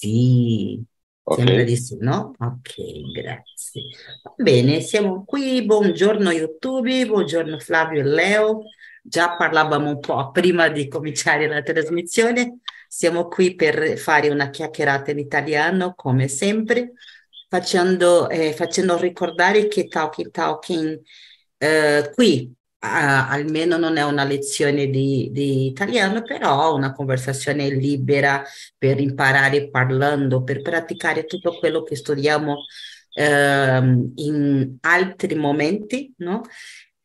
[0.00, 0.82] Sì,
[1.22, 2.34] sembra di sì, no?
[2.38, 2.74] Ok,
[3.12, 3.82] grazie.
[4.22, 5.62] Va bene, siamo qui.
[5.62, 8.62] Buongiorno YouTube, buongiorno Flavio e Leo.
[9.02, 12.60] Già parlavamo un po' prima di cominciare la trasmissione.
[12.88, 16.92] Siamo qui per fare una chiacchierata in italiano, come sempre,
[17.50, 20.98] facendo, eh, facendo ricordare che Talking Talking
[21.58, 22.50] eh, qui
[22.80, 28.42] ah, almeno non è una lezione di, di italiano, però una conversazione libera
[28.76, 32.64] per imparare parlando, per praticare tutto quello che studiamo
[33.14, 36.42] ehm, in altri momenti, no?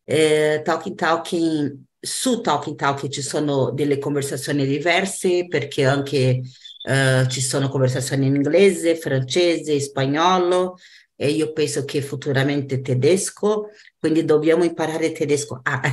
[0.03, 6.41] Eh, talking Talking, su Talking Talking ci sono delle conversazioni diverse perché anche
[6.87, 10.77] eh, ci sono conversazioni in inglese, francese, spagnolo
[11.15, 13.69] e io penso che futuramente tedesco,
[14.05, 15.61] quindi dobbiamo imparare tedesco.
[15.63, 15.81] Ah.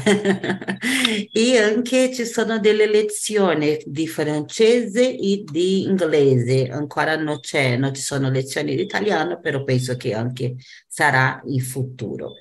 [1.33, 7.95] e anche ci sono delle lezioni di francese e di inglese, ancora non c'è, non
[7.95, 12.35] ci sono lezioni di italiano, però penso che anche sarà in futuro.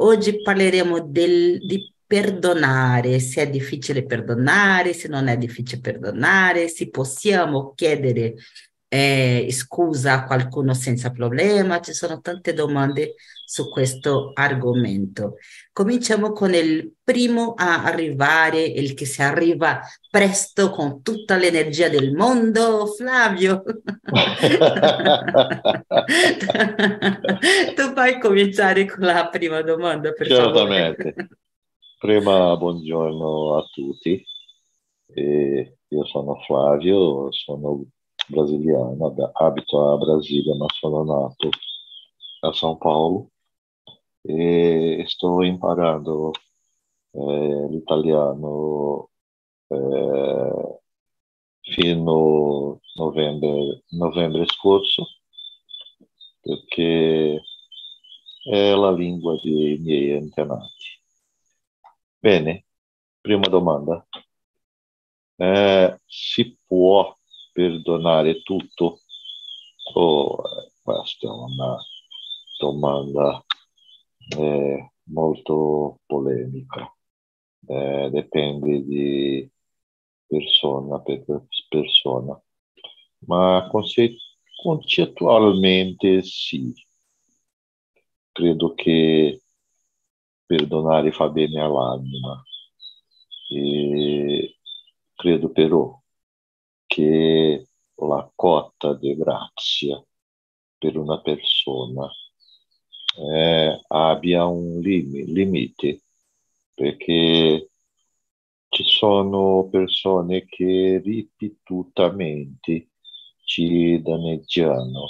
[0.00, 6.90] Oggi parleremo del, di perdonare, se è difficile perdonare, se non è difficile perdonare, se
[6.90, 8.34] possiamo chiedere
[8.88, 13.14] eh, scusa a qualcuno senza problema, ci sono tante domande
[13.46, 15.36] su questo argomento.
[15.72, 19.80] Cominciamo con il primo a arrivare, il che si arriva
[20.10, 23.62] presto con tutta l'energia del mondo, Flavio.
[27.76, 31.12] tu puoi cominciare con la prima domanda, per Certamente.
[31.14, 31.28] favore.
[32.00, 34.24] Prima buongiorno a tutti.
[35.14, 37.84] E io sono Flavio, sono
[38.26, 41.48] brasiliano, ab- abito a Brasília, ma sono nato
[42.40, 43.30] a São Paulo
[44.26, 46.32] e sto imparando
[47.12, 49.10] eh, l'italiano
[49.68, 50.80] eh,
[51.60, 55.06] fino a novembre, novembre scorso
[56.40, 57.42] perché
[58.44, 61.00] è la lingua dei miei antenati.
[62.18, 62.66] Bene,
[63.20, 64.06] prima domanda.
[65.38, 67.14] Eh, si può
[67.52, 69.00] perdonare tutto?
[69.94, 71.76] Oh, eh, questa è una
[72.58, 73.44] domanda
[74.28, 76.90] eh, molto polemica.
[77.68, 79.50] Eh, dipende di
[80.26, 81.24] persona per
[81.68, 82.40] persona,
[83.26, 84.16] ma conce-
[84.62, 86.72] concettualmente sì.
[88.32, 89.40] Credo che
[90.46, 92.42] perdonare fa bene all'anima.
[93.48, 94.56] E
[95.14, 96.00] credo però
[96.86, 100.02] che la quota di grazia
[100.78, 102.08] per una persona
[103.18, 106.02] eh, abbia un lim- limite,
[106.74, 107.70] perché
[108.68, 112.90] ci sono persone che ripetutamente
[113.44, 115.08] ci danneggiano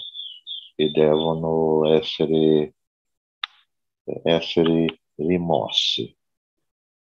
[0.77, 2.75] e devono essere,
[4.23, 6.17] essere rimosse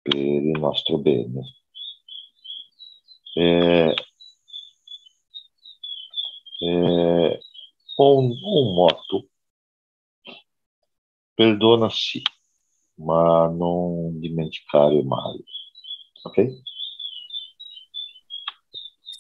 [0.03, 1.55] per il nostro bene.
[3.35, 3.95] Eh,
[6.61, 7.41] eh,
[7.97, 9.29] un, un motto,
[11.41, 12.21] perdona sì,
[12.97, 15.43] ma non dimenticare mai.
[16.25, 16.39] Ok?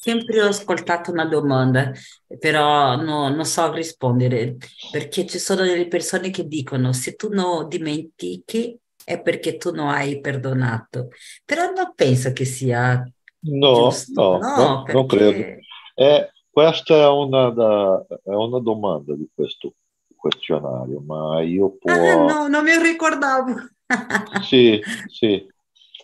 [0.02, 1.92] Sempre ho ascoltato una domanda,
[2.38, 4.56] però no- non so rispondere,
[4.88, 9.88] perché ci sono delle persone che dicono se tu non dimentichi è perché tu non
[9.88, 11.08] hai perdonato,
[11.44, 13.04] però non penso che sia
[13.42, 15.44] No, giusto, no, no, no, non credo.
[15.44, 15.66] perché...
[15.94, 19.74] Eh, questa è una, da- è una domanda di questo
[20.20, 22.26] questionario, ma io Ah, può...
[22.26, 23.54] no, non mi ricordavo.
[24.42, 25.46] Sì, sì.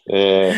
[0.05, 0.53] Eh,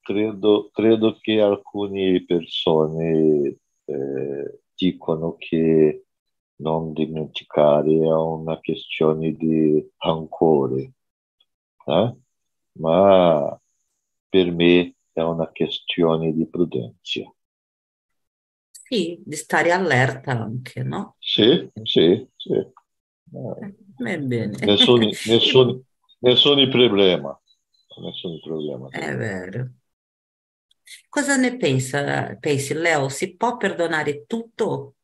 [0.00, 6.06] credo, credo che alcune persone eh, dicono che
[6.56, 10.92] non dimenticare è una questione di rancore,
[11.86, 12.16] eh?
[12.78, 13.60] ma
[14.28, 17.20] per me è una questione di prudenza.
[18.70, 21.16] Sì, di stare allerta anche, no?
[21.18, 22.52] Sì, sì, sì.
[23.34, 23.66] Eh,
[23.98, 24.58] Va bene.
[24.66, 25.68] nessun, nessun,
[26.20, 27.38] nessun problema.
[28.02, 28.88] Nessun problema.
[28.88, 29.70] È vero.
[31.08, 33.08] Cosa ne pensa, pensi, Leo?
[33.08, 34.96] Si può perdonare tutto?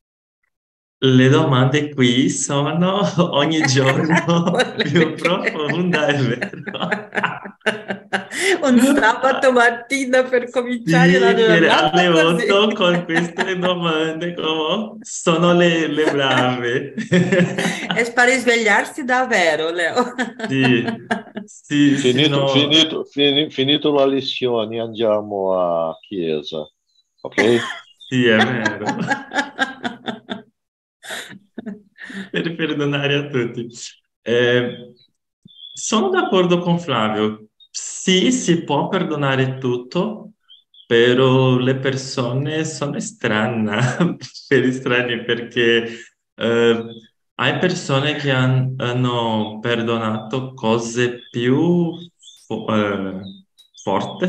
[1.02, 3.00] Le domande qui sono
[3.36, 6.62] ogni giorno più profonda, è vero.
[8.62, 12.48] Un sabato mattina per cominciare Sì, la giornata alle così.
[12.48, 16.94] 8 con queste domande, come sono le, le brave.
[17.94, 20.14] È per risvegliarsi davvero, Leo.
[20.46, 21.06] Sì,
[21.44, 22.48] sì, sì, Finito, no.
[22.48, 26.68] finito, fini- finito la lezione andiamo a chiesa,
[27.20, 27.68] ok?
[28.10, 28.96] Sì, è vero.
[32.30, 33.68] per perdonare a tutti.
[34.22, 34.92] Eh,
[35.72, 37.49] sono d'accordo con Flavio.
[37.72, 40.32] Sì, si può perdonare tutto,
[40.86, 44.16] però le persone sono strane,
[44.48, 45.86] per strane perché
[46.34, 46.84] eh,
[47.34, 51.96] hai persone che han- hanno perdonato cose più
[52.46, 53.22] fo- eh,
[53.82, 54.26] forti,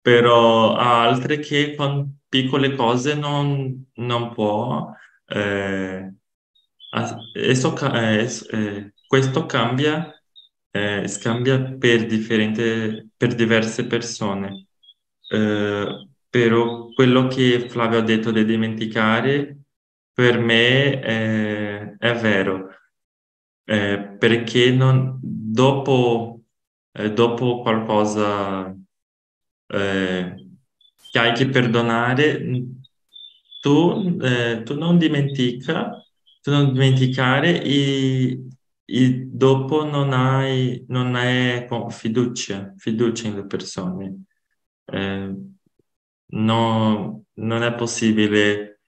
[0.00, 4.90] però altre che con piccole cose non, non può.
[5.26, 6.12] eh,
[7.34, 10.21] eso eh, eh, questo cambia,
[10.72, 12.06] eh, scambia per
[13.16, 14.66] per diverse persone.
[15.28, 19.58] Eh, però quello che Flavio ha detto di dimenticare,
[20.12, 22.68] per me eh, è vero,
[23.64, 26.42] Eh, perché non- dopo,
[26.92, 28.74] eh, dopo qualcosa
[29.68, 30.34] eh,
[31.10, 32.38] che hai che perdonare,
[33.60, 36.02] tu, eh, tu non dimentica,
[36.42, 38.48] tu non dimenticare e,
[38.94, 44.24] e dopo non hai, non hai fiducia, fiducia nelle persone.
[44.84, 45.34] Eh,
[46.26, 48.80] no, non è possibile.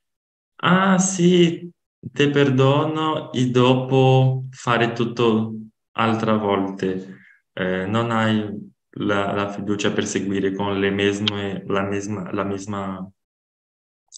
[0.57, 1.71] Ah, sì,
[2.01, 5.55] ti perdono e dopo fare tutto
[5.93, 7.19] altre volte.
[7.53, 13.11] Eh, non hai la, la fiducia per seguire con le mesme, la mesma, la mesma,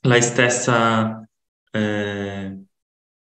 [0.03, 1.27] la stessa
[1.73, 2.59] eh,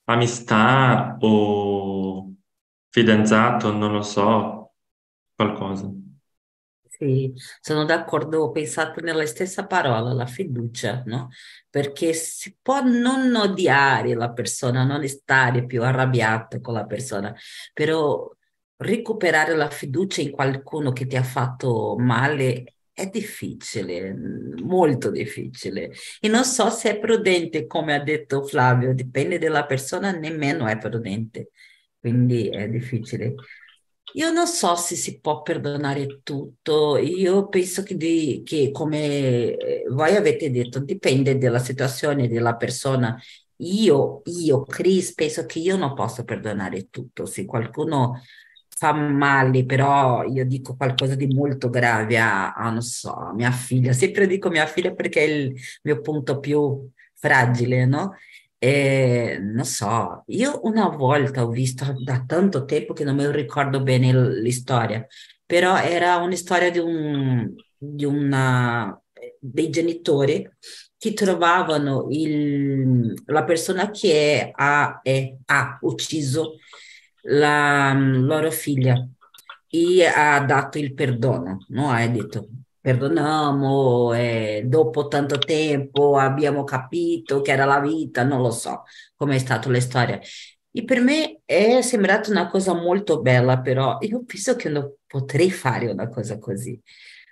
[0.05, 2.12] amistà o
[2.93, 4.73] fidanzato, non lo so,
[5.35, 5.91] qualcosa.
[6.87, 11.29] Sì, sono d'accordo, ho pensato nella stessa parola, la fiducia, no?
[11.69, 17.35] Perché si può non odiare la persona, non stare più arrabbiato con la persona,
[17.73, 18.29] però
[18.77, 24.13] recuperare la fiducia in qualcuno che ti ha fatto male è difficile,
[24.61, 25.91] molto difficile.
[26.19, 30.77] E non so se è prudente, come ha detto Flavio, dipende dalla persona, nemmeno è
[30.77, 31.49] prudente,
[32.03, 33.35] quindi è difficile.
[34.15, 39.85] Io non so se si può perdonare tutto, io penso che, di- che come eh,
[39.89, 43.17] voi avete detto, dipende dalla situazione della persona.
[43.57, 47.25] Io, io, Chris, penso che io non posso perdonare tutto.
[47.25, 48.21] Se qualcuno
[48.67, 53.51] fa male, però io dico qualcosa di molto grave a, a, non so, a mia
[53.51, 55.53] figlia, sempre dico mia figlia perché è il
[55.83, 58.15] mio punto più fragile, no?
[58.63, 63.81] E, non so, io una volta ho visto da tanto tempo che non lo ricordo
[63.83, 65.05] bene l'istoria,
[65.45, 68.97] però era una storia di un, di una,
[69.39, 70.49] dei genitori
[70.97, 76.55] che trovavano il- la persona che ha, è- ha ucciso
[77.23, 78.95] la loro figlia
[79.67, 81.89] e ha dato il perdono, no?
[81.89, 82.47] Ha detto
[82.83, 88.83] perdoniamo, e dopo tanto tempo abbiamo capito che era la vita, non lo so
[89.15, 90.19] come è stata la storia.
[90.69, 95.49] E per me è sembrata una cosa molto bella, però io penso che non potrei
[95.49, 96.77] fare una cosa così.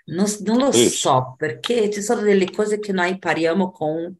[0.05, 4.15] Non, non lo so, perché ci sono delle cose che noi impariamo con,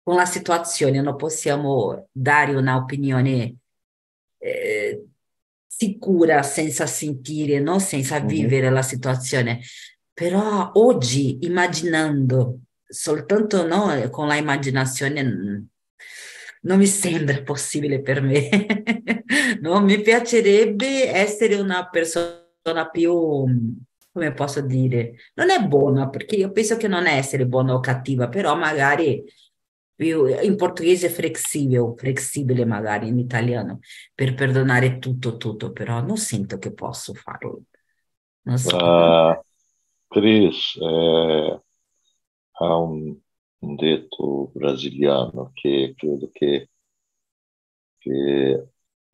[0.00, 3.56] con la situazione, non possiamo dare un'opinione
[4.38, 5.04] eh,
[5.66, 7.80] sicura senza sentire, no?
[7.80, 8.26] Senza mhm.
[8.28, 9.60] vivere la situazione.
[10.18, 15.58] Però oggi, immaginando, soltanto no, con la immaginazione, mm,
[16.62, 18.48] non mi sembra possibile per me.
[19.60, 23.44] No, mi piacerebbe essere una persona più,
[24.10, 27.80] come posso dire, non è buona, perché io penso che non è essere buona o
[27.80, 29.22] cattiva, però magari
[29.94, 33.78] più, in portoghese flessibile, o flessibile magari in italiano,
[34.14, 37.62] per perdonare tutto, tutto, però non sento che posso farlo.
[38.42, 38.76] Non so.
[38.78, 39.42] Ah,
[40.10, 41.60] Cris, eh,
[42.60, 43.20] há um,
[43.62, 46.68] um detto brasiliano que credo que,
[48.00, 48.64] que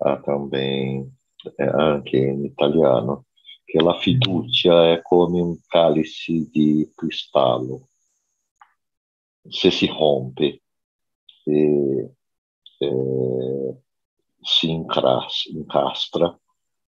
[0.00, 1.12] há também
[1.58, 3.26] é, anche in italiano,
[3.64, 7.88] che la fiducia è come un calice di cristallo.
[9.48, 10.62] Se si rompe
[11.44, 12.10] e
[12.78, 13.76] eh,
[14.40, 16.38] si incras- incastra,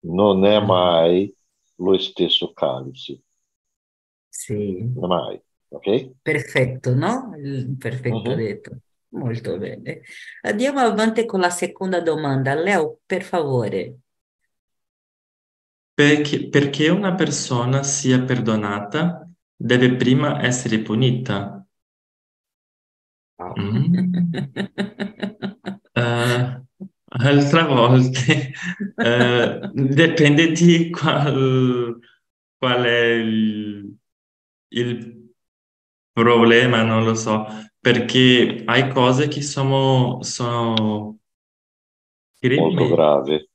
[0.03, 1.33] non è mai
[1.77, 3.23] lo stesso calice,
[4.31, 6.11] Sì, non è mai, ok?
[6.23, 7.31] perfetto, no?
[7.79, 8.37] Perfetto Mhm.
[8.37, 8.79] detto.
[9.13, 10.03] Molto bene.
[10.43, 12.55] Andiamo avanti con la seconda domanda.
[12.55, 13.99] Leo, per favore.
[15.95, 21.65] Perché, perché una persona sia perdonata deve prima essere punita.
[23.39, 23.55] Wow.
[23.59, 24.33] Mm.
[25.95, 26.63] Eh,
[27.09, 28.53] altre volte
[28.97, 31.99] eh, dipende di qual,
[32.59, 33.97] qual è il,
[34.71, 35.33] il
[36.13, 37.47] problema, non lo so,
[37.81, 41.19] perché hai cose che sono, sono
[42.55, 43.49] molto grave,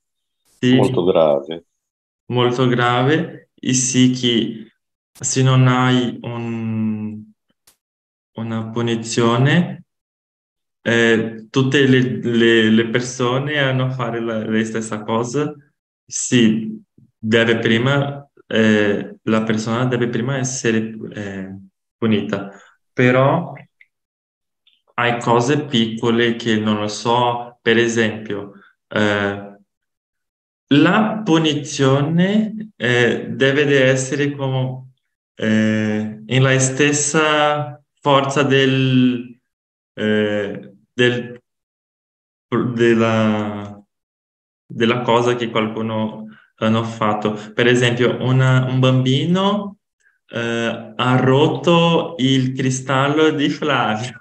[0.62, 1.66] sì, molto grave.
[2.28, 4.72] molto grave e sì che
[5.12, 7.24] se non hai un,
[8.38, 9.86] una punizione,
[10.82, 15.54] eh, tutte le, le, le persone hanno a fare la, la stessa cosa.
[16.06, 16.84] Sì,
[17.18, 21.58] deve prima, eh, la persona deve prima essere eh,
[21.98, 22.52] punita,
[22.94, 23.54] però
[24.96, 28.54] hai cose piccole che non lo so, per esempio,
[28.88, 29.58] eh,
[30.70, 34.92] la punizione eh, deve essere come
[35.36, 39.38] eh, nella stessa forza del,
[39.94, 41.42] eh, del-
[42.74, 43.84] della,
[44.66, 46.25] della cosa che qualcuno
[46.58, 47.34] hanno fatto.
[47.54, 49.78] Per esempio, una- un bambino
[50.28, 54.20] eh, ha rotto il cristallo di Flavio.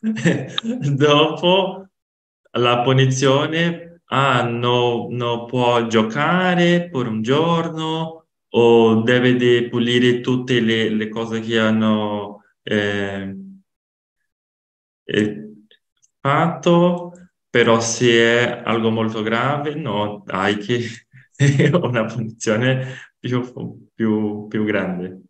[0.94, 1.86] Dopo
[2.52, 10.60] la punizione, ah, no, non può giocare per un giorno o deve de pulire tutte
[10.60, 13.34] le, le cose che hanno eh,
[15.04, 15.52] eh,
[16.20, 17.12] fatto,
[17.50, 18.08] però se
[18.44, 21.01] è algo molto grave, no, hai che
[21.72, 25.22] una punizione più, più, più grande.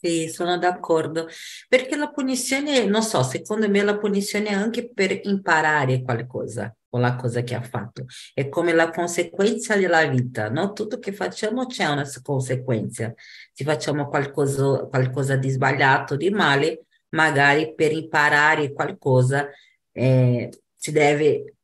[0.00, 1.26] Sì, sono d'accordo.
[1.68, 7.00] Perché la punizione, non so, secondo me la punizione è anche per imparare qualcosa con
[7.00, 8.04] la cosa che ha fatto.
[8.34, 10.72] È come la conseguenza della vita, no?
[10.72, 13.12] Tutto che facciamo c'è una conseguenza.
[13.52, 19.48] Se facciamo qualcosa, qualcosa di sbagliato, di male, magari per imparare qualcosa
[19.92, 21.55] eh, si deve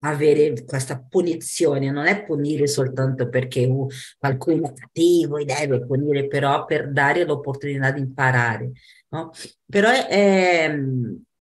[0.00, 3.86] avere questa punizione, non è punire soltanto perché uh,
[4.18, 8.72] qualcuno è cattivo e deve punire, però per dare l'opportunità di imparare.
[9.08, 9.30] No?
[9.66, 10.72] Però eh,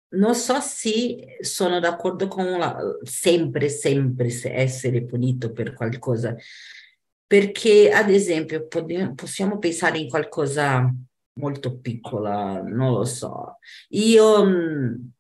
[0.07, 6.35] non so se sono d'accordo con la, sempre, sempre essere punito per qualcosa,
[7.27, 8.67] perché ad esempio
[9.15, 10.93] possiamo pensare in qualcosa
[11.39, 13.57] molto piccola, non lo so.
[13.89, 15.11] Io mh,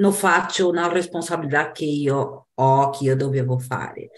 [0.00, 4.10] non faccio una responsabilità che io ho, che io dovevo fare.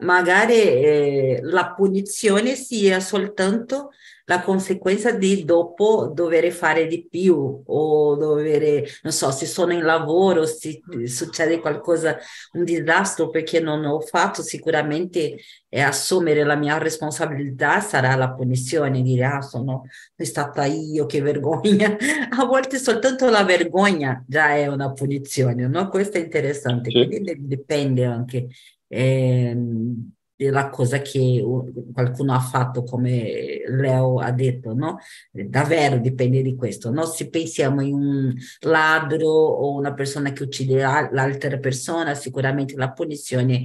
[0.00, 3.90] Magari eh, la punizione sia soltanto
[4.28, 9.82] la conseguenza di dopo dover fare di più o dover, non so, se sono in
[9.82, 12.14] lavoro, se succede qualcosa,
[12.52, 19.00] un disastro perché non ho fatto, sicuramente è assumere la mia responsabilità sarà la punizione,
[19.00, 21.96] dire ah sono stata io, che vergogna.
[22.38, 25.88] A volte soltanto la vergogna già è una punizione, no?
[25.88, 27.06] Questo è interessante, Sì.
[27.06, 28.46] quindi dipende anche.
[28.86, 29.56] Eh,
[30.38, 31.44] della cosa che
[31.92, 34.98] qualcuno ha fatto, come Leo ha detto, no?
[35.32, 37.06] Davvero dipende di questo, no?
[37.06, 40.80] Se pensiamo in un ladro o una persona che uccide
[41.10, 43.64] l'altra persona, sicuramente la punizione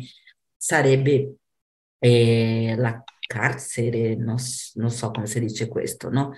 [0.58, 1.36] sarebbe
[2.00, 4.38] eh, la carcere, non,
[4.74, 6.34] non, so come si dice questo, no?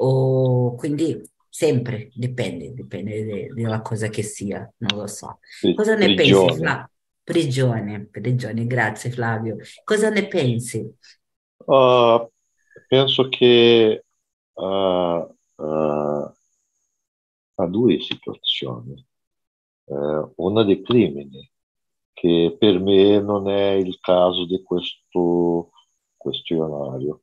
[0.00, 5.38] O, quindi sempre dipende, dipende dalla cosa che sia, non lo so.
[5.74, 6.90] Cosa ne pensi, Flavio?
[7.24, 9.56] Prigione, prigione, grazie Flavio.
[9.84, 10.78] Cosa ne pensi?
[11.64, 12.28] Uh,
[12.88, 14.04] penso che
[14.52, 16.34] uh, uh,
[17.54, 19.06] ha due situazioni.
[20.36, 21.50] una dei crimini,
[22.12, 25.70] che per me non è il caso di questo
[26.16, 27.22] questionario,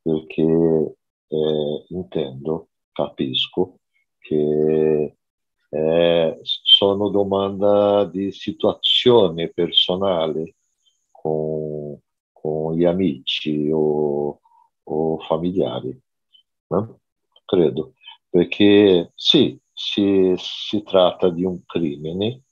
[0.00, 0.42] perché
[1.28, 3.80] eh, intendo, capisco
[4.18, 5.16] che
[5.68, 6.40] eh,
[6.76, 10.56] sono domande di situazione personale
[11.10, 11.98] con,
[12.30, 14.40] con gli amici o,
[14.82, 15.98] o familiari,
[16.66, 17.00] no?
[17.46, 17.94] credo,
[18.28, 22.42] perché sì, si, si tratta di un crimine,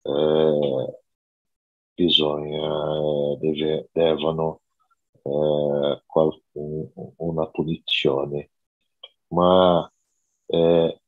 [0.00, 1.00] eh,
[1.94, 4.62] bisogna, deve, devono
[5.22, 8.50] eh, qualcun, una punizione,
[9.28, 9.92] ma
[10.46, 11.00] eh,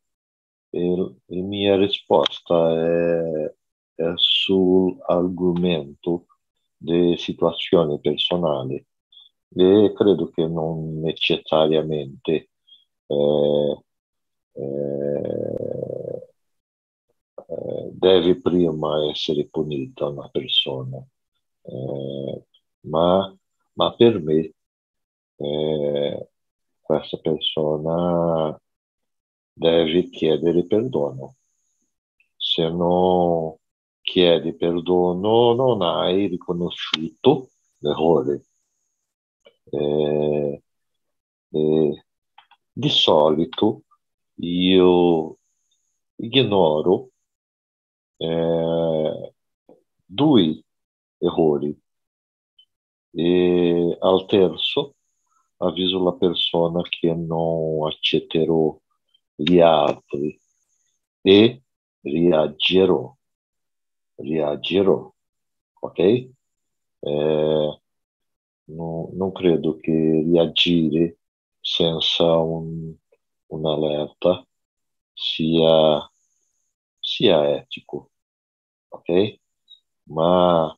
[0.71, 3.55] la mia risposta è,
[3.95, 6.27] è sull'argomento
[6.77, 8.85] di situazioni personali
[9.55, 12.51] e credo che non necessariamente
[13.07, 13.83] eh,
[14.53, 16.29] eh,
[17.93, 21.03] deve prima essere punita una persona,
[21.63, 22.45] eh,
[22.81, 23.37] ma,
[23.75, 24.53] ma, per me
[25.37, 26.29] eh,
[26.81, 28.59] questa persona
[29.59, 31.37] deve chiedere perdono.
[32.37, 33.57] Se non
[34.01, 38.45] chiedi perdono non hai riconosciuto l'errore.
[39.71, 40.63] Eh,
[41.51, 42.05] eh,
[42.73, 43.83] di solito
[44.37, 45.39] io
[46.17, 47.11] ignoro
[48.17, 49.35] eh,
[50.05, 50.65] due
[51.19, 51.77] errori.
[53.11, 54.95] E al terzo
[55.57, 58.79] avviso la persona che non accetterò
[59.41, 60.37] gli altri
[61.23, 61.63] e
[62.01, 63.15] reagirò.
[64.17, 65.13] Reagirò,
[65.81, 65.99] ok?
[65.99, 66.31] Eh,
[68.65, 71.19] no, non credo che reagire
[71.61, 72.93] senza un,
[73.47, 74.45] un'allerta
[75.13, 76.11] sia,
[76.99, 78.11] sia etico,
[78.89, 79.39] ok?
[80.11, 80.77] Ma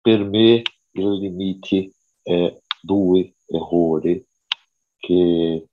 [0.00, 0.62] per me
[0.92, 4.26] il limite è due errori
[4.96, 5.68] che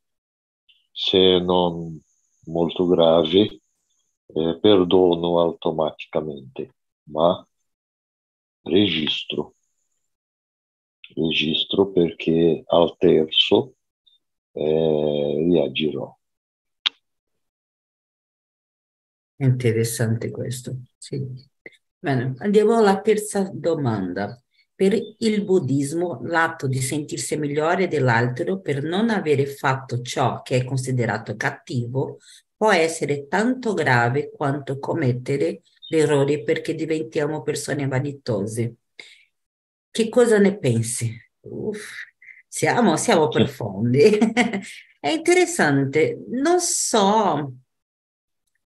[0.91, 1.99] se non
[2.45, 3.61] molto gravi
[4.27, 7.45] eh, perdono automaticamente, ma
[8.63, 9.53] registro.
[11.15, 13.75] Registro perché al terzo
[14.53, 16.17] eh, reagirò.
[19.37, 21.19] Interessante questo, sì.
[21.97, 24.41] Bene, andiamo alla terza domanda.
[24.81, 30.63] Per il buddismo, l'atto di sentirsi migliore dell'altro per non avere fatto ciò che è
[30.63, 32.17] considerato cattivo
[32.57, 38.77] può essere tanto grave quanto commettere l'errore perché diventiamo persone vanitose.
[39.91, 41.15] Che cosa ne pensi?
[41.41, 41.91] Uff,
[42.47, 44.17] siamo, siamo profondi.
[44.99, 46.25] è interessante.
[46.29, 47.53] Non so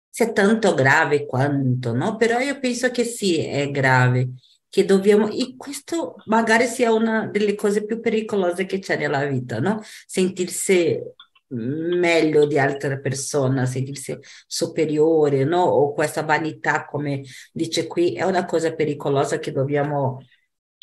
[0.08, 2.16] se è tanto grave quanto, no?
[2.16, 4.34] Però io penso che sì, è grave
[4.76, 9.62] che dobbiamo, e questo magari sia una delle cose più pericolose che c'è nella vita,
[9.62, 9.80] no?
[10.06, 11.00] Sentirsi
[11.48, 15.62] meglio di altre persone, sentirsi superiore, no?
[15.62, 20.26] O questa vanità, come dice qui, è una cosa pericolosa che dobbiamo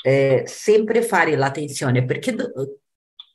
[0.03, 2.51] eh, sempre fare l'attenzione, perché do-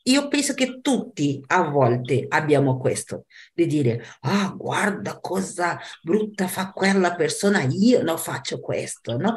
[0.06, 6.72] io penso che tutti a volte abbiamo questo, di dire, ah, guarda cosa brutta fa
[6.72, 9.36] quella persona, io non faccio questo, no?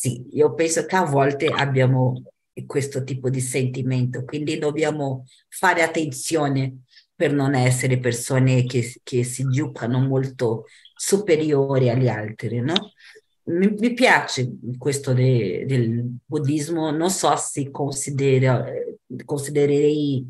[0.00, 2.22] Sì, io penso che a volte abbiamo
[2.64, 6.84] questo tipo di sentimento, quindi dobbiamo fare attenzione
[7.14, 12.92] per non essere persone che, che si giudicano molto superiori agli altri, no?
[13.44, 18.64] Mi, mi piace questo de, del buddismo, non so se considera,
[19.26, 20.26] considererei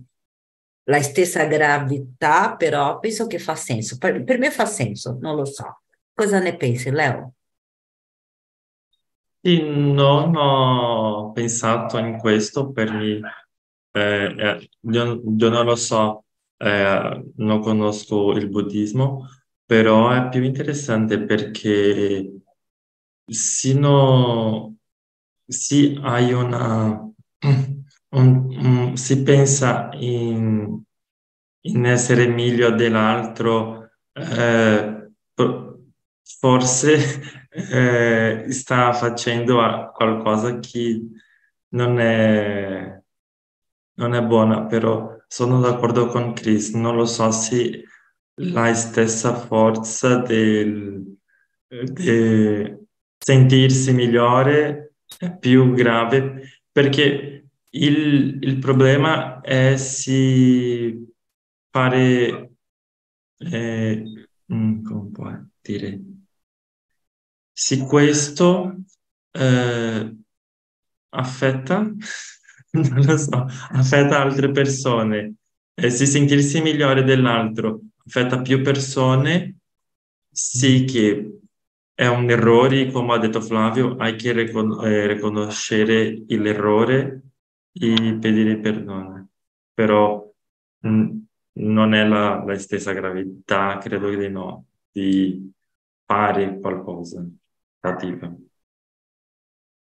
[0.85, 3.99] la stessa gravità, però penso che fa senso.
[3.99, 5.83] Per, per me fa senso, non lo so.
[6.13, 7.35] Cosa ne pensi, Leo?
[9.43, 13.21] Non ho pensato in questo per me,
[13.93, 16.25] eh, eh, io, io non lo so,
[16.59, 19.29] eh, non conosco il buddismo,
[19.65, 22.31] però è più interessante perché
[23.27, 24.77] sino,
[25.47, 27.11] se hai una,
[28.11, 30.83] un, un, si pensa in,
[31.63, 35.11] in essere meglio dell'altro, eh,
[36.39, 36.97] forse
[37.51, 41.03] eh, sta facendo qualcosa che
[41.69, 43.03] non è,
[43.95, 47.85] non è buona, però sono d'accordo con Chris, non lo so se
[48.35, 51.17] la stessa forza del,
[51.69, 52.87] de
[53.19, 61.07] sentirsi migliore è più grave perché il, il problema è si
[61.71, 62.53] fare
[63.39, 66.01] eh, mm, come può dire
[67.63, 68.75] se questo
[69.33, 70.17] eh,
[71.11, 71.81] affetta,
[72.73, 75.35] non lo so, affetta altre persone,
[75.75, 77.81] e se sentirsi migliore dell'altro.
[78.07, 79.59] Affetta più persone,
[80.31, 81.41] sì che
[81.93, 87.23] è un errore, come ha detto Flavio, hai che ricon- eh, riconoscere l'errore
[87.73, 89.29] e pedire perdono.
[89.75, 90.33] Però
[90.79, 91.19] mh, mm,
[91.53, 95.53] non è la, la stessa gravità, credo di no, di
[96.07, 97.23] fare qualcosa
[97.81, 98.35] fatica.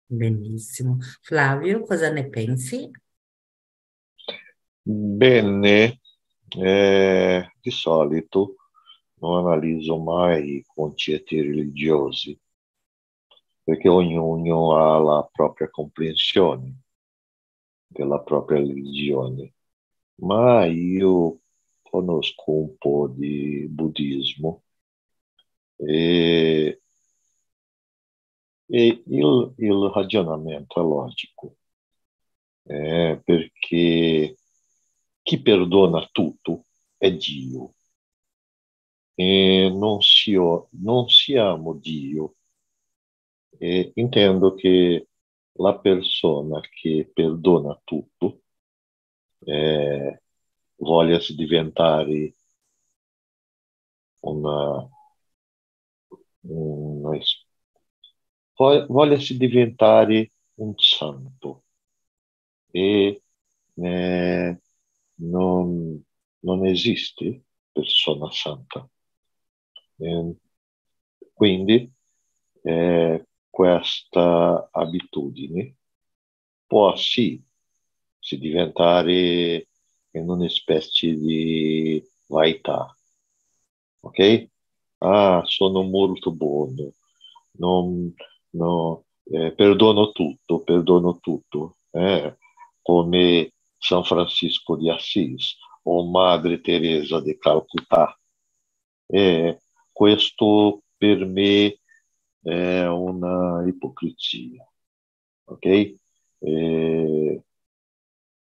[0.08, 0.98] Benissimo.
[1.22, 2.90] Flavio, cosa ne pensi?
[4.82, 6.00] Bene,
[6.50, 8.56] eh, di solito
[9.20, 12.40] non analizzo mai i concetti religiosi,
[13.64, 16.82] perché ognuno ha la propria comprensione
[17.88, 19.54] della propria religione,
[20.22, 21.40] ma io
[21.82, 24.64] conosco un po' di buddismo
[25.78, 26.82] e
[28.68, 31.56] e il, il è logico,
[32.68, 34.36] é, perché
[35.24, 36.66] chi perdona tutto
[36.98, 37.74] è Dio.
[39.18, 42.36] E non, si, non siamo Dio.
[43.58, 45.08] E intendo che
[45.54, 48.42] la persona che perdona tutto
[49.46, 50.22] eh,
[50.78, 52.34] voglia diventare
[54.22, 54.90] una,
[56.44, 57.16] una
[58.56, 61.64] voglia-se diventare un santo
[62.72, 63.22] e
[63.76, 64.60] eh,
[65.16, 66.04] non,
[66.40, 68.88] non, esiste persona santa.
[69.98, 70.36] Eh,
[71.34, 71.92] quindi
[72.64, 75.76] eh, questa abitudine
[76.66, 77.42] può sì,
[78.20, 79.68] sì diventare
[80.12, 82.96] in una specie di vaità,
[84.02, 84.50] ok?
[85.00, 86.94] Ah, sono molto buono,
[87.58, 88.14] non,
[88.56, 92.38] no, eh, perdono tutto, perdono tutto, eh,
[92.82, 98.18] come San Francisco di Assis o Madre Teresa di Calcutta.
[99.08, 99.60] Eh,
[99.92, 101.80] questo per me
[102.42, 104.68] è una ipocrisia,
[105.46, 105.66] ok?
[105.66, 105.98] E,
[106.40, 107.44] e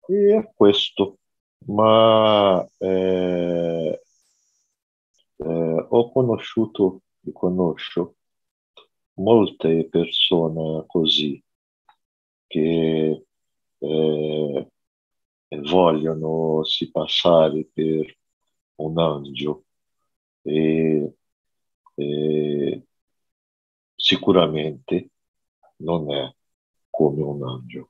[0.07, 1.17] è questo,
[1.67, 4.01] ma eh,
[5.37, 8.15] eh, ho conosciuto e conosco
[9.19, 11.41] molte persone così
[12.47, 13.25] che
[13.77, 14.67] eh,
[15.61, 18.17] vogliono si passare per
[18.75, 19.65] un angelo
[20.41, 21.13] e,
[21.95, 22.83] e
[23.95, 25.09] sicuramente
[25.77, 26.33] non è
[26.89, 27.89] come un angelo.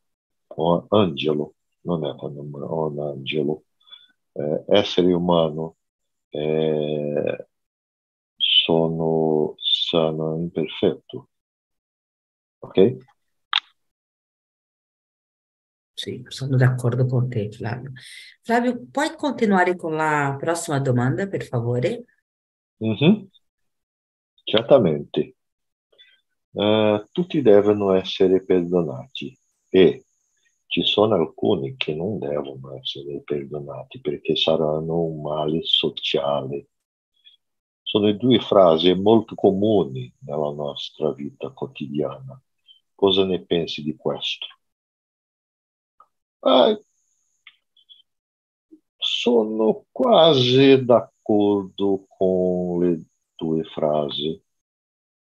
[0.55, 3.63] Un angelo non è come un angelo.
[4.33, 5.77] Eh, essere umano
[6.29, 7.47] eh,
[8.35, 9.55] sono
[9.89, 11.29] sono imperfetto.
[12.59, 12.97] Ok?
[15.93, 17.91] Sì, sono d'accordo con te, Flavio.
[18.41, 22.05] Flavio, puoi continuare con la prossima domanda, per favore?
[22.83, 23.25] Mm-hmm.
[24.43, 25.35] Certamente.
[26.51, 29.37] Uh, tutti devono essere perdonati
[29.69, 30.05] e
[30.67, 36.69] ci sono alcuni che non devono essere perdonati perché saranno un male sociale
[37.89, 42.39] sono due frasi molto comuni nella nostra vita quotidiana.
[42.93, 44.45] Cosa ne pensi di questo?
[46.41, 46.83] Eh,
[48.95, 54.39] sono quasi d'accordo con le due frasi.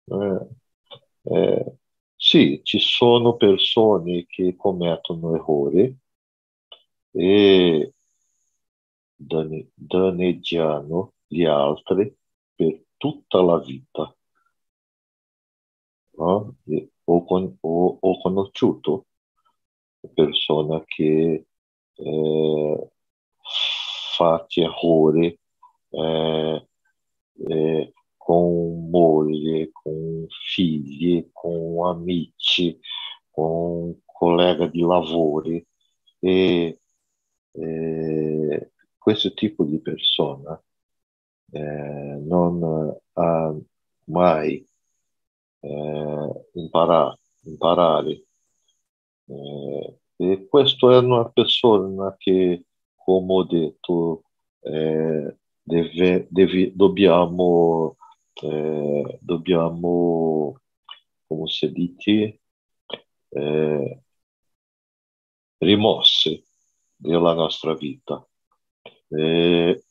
[0.06, 0.48] Eh,
[1.24, 1.76] eh,
[2.16, 5.94] sì, ci sono persone che commettono errori
[7.12, 7.92] e
[9.16, 12.22] danneggiano gli altri
[13.04, 14.16] tutta la vita.
[16.16, 16.56] No?
[17.04, 19.08] Ho, con, ho, ho, conosciuto
[20.14, 21.46] persone che
[21.96, 22.90] eh,
[24.16, 25.38] fatti errori
[25.90, 26.68] eh,
[27.46, 32.80] eh, con moglie, con figli, con amici,
[33.30, 35.62] con colleghi di lavoro
[36.20, 36.80] e
[37.52, 40.58] eh, questo tipo di persona
[41.52, 43.54] eh, non ha
[44.06, 44.66] mai
[45.60, 48.24] eh, imparato, imparare.
[49.26, 54.24] Eh, e questa è una persona che, come ho detto,
[54.60, 57.96] eh, deve, deve, dobbiamo,
[58.42, 60.60] eh, dobbiamo,
[61.26, 62.40] come si dice,
[63.30, 64.02] eh,
[65.58, 66.44] rimosse
[66.96, 68.26] della nostra vita.
[69.08, 69.84] Eh,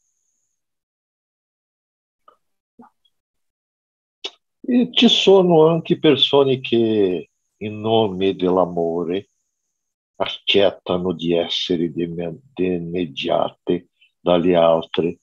[4.66, 9.30] E ci sono anche persone che, in nome dell'amore,
[10.16, 15.20] accettano di essere danneggiate dagli altri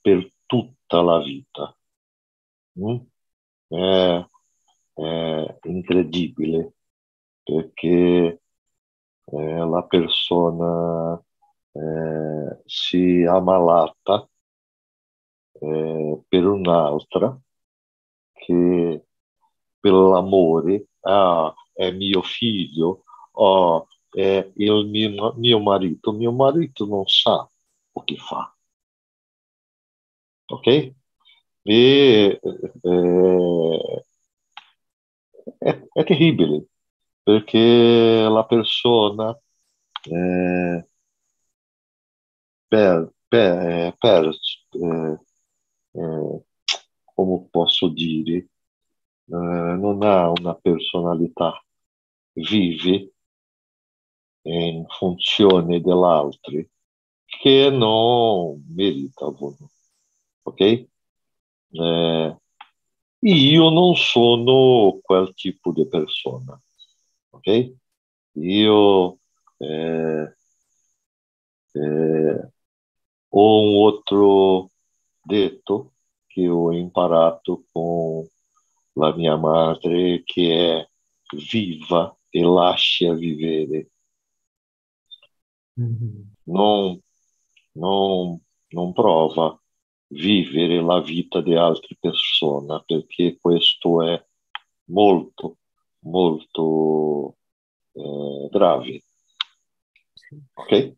[0.00, 1.76] per tutta la vita.
[2.78, 2.96] Mm?
[3.66, 4.26] È,
[4.94, 6.74] è, incredibile
[7.42, 8.42] perché
[9.24, 11.20] eh, la persona
[11.72, 14.28] eh, si ammalata
[15.60, 17.36] eh, per un'altra
[18.44, 19.06] che
[19.80, 27.06] per l'amore, ah, è mio figlio, oh, è il mio, mio marito, mio marito non
[27.06, 27.48] sa
[27.92, 28.54] o che fa.
[30.46, 30.66] Ok?
[30.66, 30.94] E
[31.62, 32.40] eh,
[35.58, 36.66] è, è, terribile
[37.22, 39.36] perché la persona
[40.04, 40.88] eh,
[42.68, 44.28] per, per, per
[44.70, 45.18] eh,
[45.92, 46.44] eh
[47.14, 48.48] come posso dire, eh,
[49.26, 51.64] non ha una personalità,
[52.32, 53.12] vive
[54.42, 56.66] in funzione dell'altro
[57.24, 59.56] che non meritano.
[60.42, 60.60] Ok?
[60.60, 62.36] Eh,
[63.20, 66.60] io non sono quel tipo di persona.
[67.30, 67.74] Ok?
[68.32, 69.18] Io
[69.58, 70.36] eh,
[71.72, 72.50] eh,
[73.28, 74.70] ho un altro
[75.22, 75.93] detto
[76.34, 78.28] che ho imparato con
[78.94, 80.88] la mia madre che è
[81.48, 83.90] viva e lascia vivere.
[85.74, 86.32] Mhm.
[86.46, 87.00] Non,
[87.74, 89.56] non, non prova
[90.08, 94.24] vivere la vita di altre persone perché questo è
[94.86, 95.58] molto,
[96.00, 97.36] molto
[97.92, 99.04] eh, grave.
[100.12, 100.42] Sì.
[100.52, 100.96] Ok?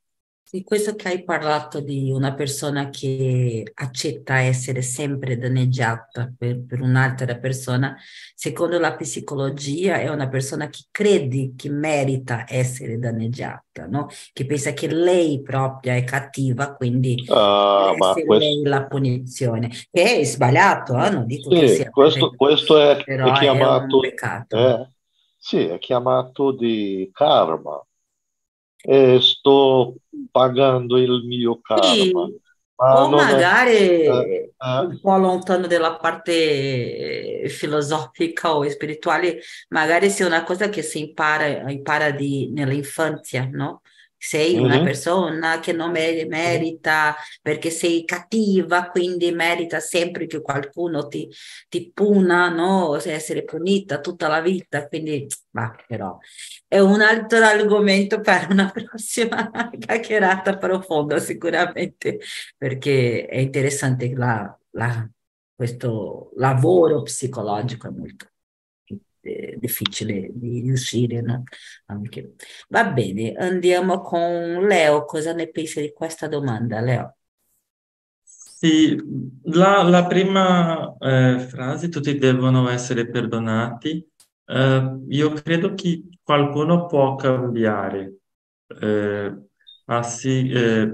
[0.48, 6.80] Sì, questo che hai parlato di una persona che accetta essere sempre danneggiata per, per
[6.80, 7.96] un'altra persona,
[8.32, 14.06] secondo la psicologia è una persona che crede che merita essere danneggiata, no?
[14.32, 19.68] Che pensa che lei propria è cattiva, quindi Ah, deve questo, lei la punizione.
[19.90, 21.10] Che è sbagliato, eh?
[21.10, 24.56] Non dico che sì, sia questo, perfetto, questo è, è è chiamato, peccato.
[24.58, 24.90] eh,
[25.36, 27.84] sì, è chiamato di karma.
[28.88, 29.94] E sto
[30.30, 32.12] pagando il mio karma, Sì,
[32.76, 33.32] ma o non è...
[33.32, 40.44] magari eh, eh, un po' lontano dalla parte eh, filosofica o spirituale, magari sia una
[40.44, 43.82] cosa che si impara, impara di, nell'infanzia, no?
[44.28, 50.40] Sei una mhm, persona che non mer- merita perché sei cattiva, quindi merita sempre che
[50.40, 51.28] qualcuno ti,
[51.68, 52.96] ti puna, no?
[52.96, 56.18] Essere punita tutta la vita, quindi, ma però
[56.68, 62.18] è un altro argomento per una prossima chiacchierata profonda, sicuramente
[62.56, 65.08] perché è interessante la, la-
[65.54, 68.26] questo lavoro psicologico, è molto
[69.26, 71.42] eh, difficile di riuscire, no?
[71.86, 72.34] Anche.
[72.68, 75.04] Va bene, andiamo con Leo.
[75.04, 77.16] Cosa ne pensi di questa domanda, Leo?
[78.58, 78.96] Sì,
[79.44, 84.04] la, la prima eh, frase, tutti devono essere perdonati,
[84.46, 88.16] eh, io credo che qualcuno può cambiare.
[88.66, 89.36] Eh,
[89.86, 90.90] ah sì, eh,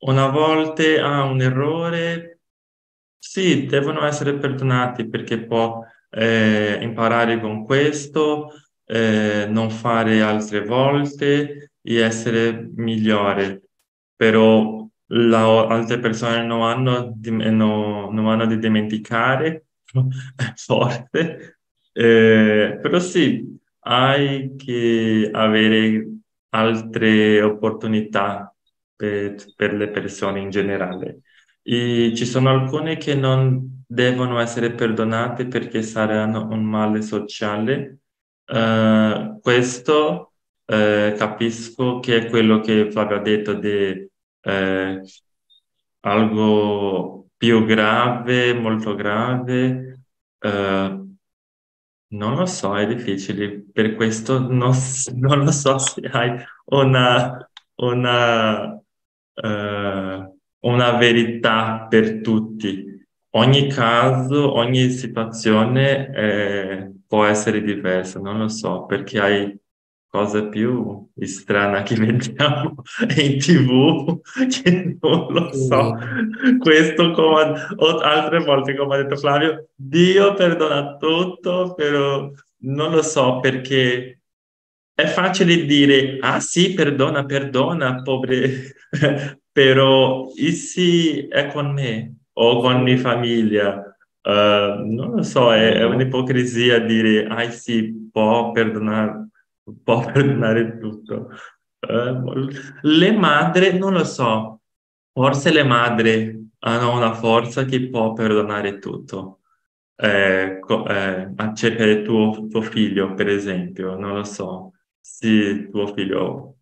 [0.00, 2.40] una volta ha un errore,
[3.18, 5.80] sì, devono essere perdonati perché può
[6.12, 8.50] eh, imparare con questo,
[8.84, 13.62] eh, non fare altre volte e essere migliore.
[14.16, 17.14] Però la- altre persone non hanno,
[17.50, 19.66] no- non hanno di dimenticare,
[20.56, 21.58] forte.
[21.92, 26.06] Eh, però sì, hai che avere
[26.50, 28.54] altre opportunità
[28.94, 31.22] per per le persone in generale.
[31.62, 37.98] E ci sono alcune che non devono essere perdonate perché saranno un male sociale.
[38.44, 40.32] Eh, questo
[40.64, 44.08] eh, capisco che è quello che Flavio ha detto di
[44.40, 45.00] eh,
[46.00, 49.98] algo più grave, molto grave.
[52.12, 53.64] Non lo so, è difficile.
[53.72, 54.72] Per questo non,
[55.14, 58.82] non lo so se hai una, una,
[60.60, 62.91] una verità per tutti.
[63.34, 69.58] Ogni caso, ogni situazione, eh, può essere diversa, non lo so, perché hai
[70.06, 72.82] cose più strane che vediamo
[73.16, 75.96] in TV che non lo so.
[75.96, 77.54] Sì, Questo, come,
[78.02, 82.30] altre volte, come ha detto Flavio, Dio perdona tutto, però
[82.64, 84.20] non lo so perché
[84.94, 88.74] è facile dire, ah sì, perdona, perdona, pobre,
[89.50, 93.96] però se è con me o con mia famiglia?
[94.22, 99.28] Eh, non lo so, è, è un'ipocrisia dire, ah sì, può perdonare,
[99.82, 101.30] può perdonare tutto.
[101.80, 102.20] Eh,
[102.82, 104.60] le madri, non lo so,
[105.12, 109.40] forse le madri hanno una forza che può perdonare tutto.
[109.96, 116.56] Eh, co- eh, accettare tuo, tuo figlio, per esempio, non lo so, se tuo figlio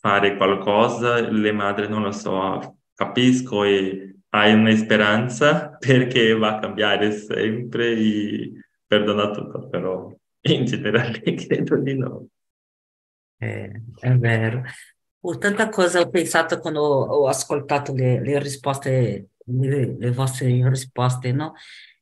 [0.00, 6.60] fare qualcosa, le madri non lo so, capisco e hai una speranza perché va a
[6.60, 8.52] cambiare sempre e
[8.86, 10.12] perdona tutto, però
[10.42, 12.26] in generale credo di no.
[13.38, 14.62] eh, è vero.
[15.22, 21.32] Oh, tanta cosa ho pensato quando ho, ascoltato le, le risposte, le, le vostre risposte,
[21.32, 21.54] no?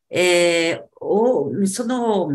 [0.07, 2.29] E ho, mi sono,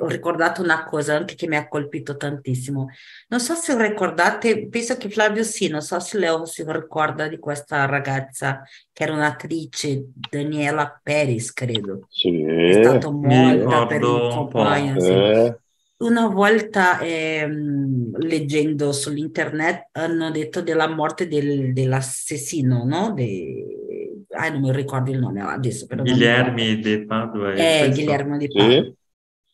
[0.00, 2.88] ho ricordato una cosa anche che mi ha colpito tantissimo.
[3.28, 7.38] Non so se ricordate, penso che Flavio sì, non so se Leo si ricorda di
[7.38, 8.62] questa ragazza
[8.92, 12.08] che era un'attrice, Daniela Peris, credo.
[12.08, 15.14] Sì, È stata Mi molta per un compliance.
[15.14, 15.60] eh,
[15.98, 23.12] Una volta ehm, leggendo sull'internet hanno detto della morte del- dell'assassino, no?
[23.14, 24.24] De...
[24.30, 26.54] Ah, non mi ricordo il nome adesso, però non mi ricordo.
[26.54, 27.94] Guilherme de Padua è È questo?
[27.94, 28.82] Guillermo di Padova.
[28.82, 28.96] sì,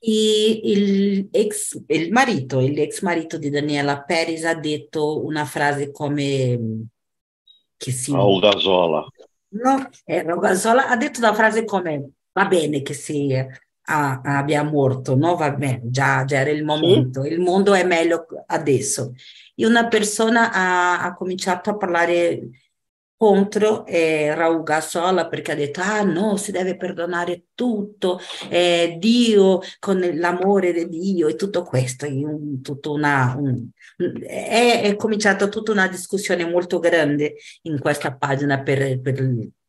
[0.07, 6.81] il ex, il marito, l'ex marito di Daniela Peris ha detto una frase come mm,
[7.77, 9.07] che si Ugasola.
[9.55, 15.15] No, eh, Rogazola ha detto una frase come va bene che si ah, abbia morto,
[15.15, 15.37] no?
[15.37, 17.29] Va bene, già, già era il momento, sì.
[17.29, 19.15] il mondo è meglio adesso.
[19.55, 22.49] E una persona ha, ha cominciato a parlare
[23.25, 29.61] contro eh, Raul Gassola perché ha detto ah no si deve perdonare tutto eh, Dio
[29.79, 35.73] con l'amore di Dio e tutto questo un, tutto una, un, è, è cominciata tutta
[35.73, 39.19] una discussione molto grande in questa pagina per, per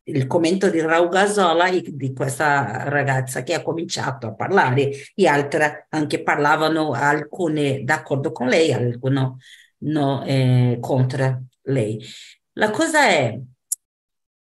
[0.08, 4.90] il commento di Raul Gasola di questa ragazza che ha cominciato a parlare.
[5.14, 9.36] E altre anche parlavano alcune d'accordo con lei alcune
[9.78, 12.00] no, eh, contro lei
[12.58, 13.38] la cosa è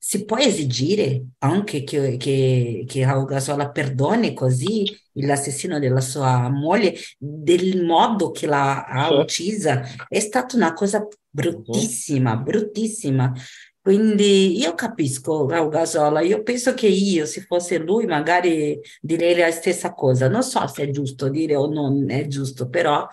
[0.04, 6.94] si può esigere anche che, che, che Raul Gasola perdoni così l'assassino della sua moglie
[7.16, 13.32] del modo che l'ha uccisa è stata una cosa bruttissima, bruttissima.
[13.80, 19.50] Quindi io capisco Raul Gasola, io penso che io, se fosse lui, magari direi la
[19.52, 20.28] stessa cosa.
[20.28, 23.06] Non so se è giusto dire o non è giusto, però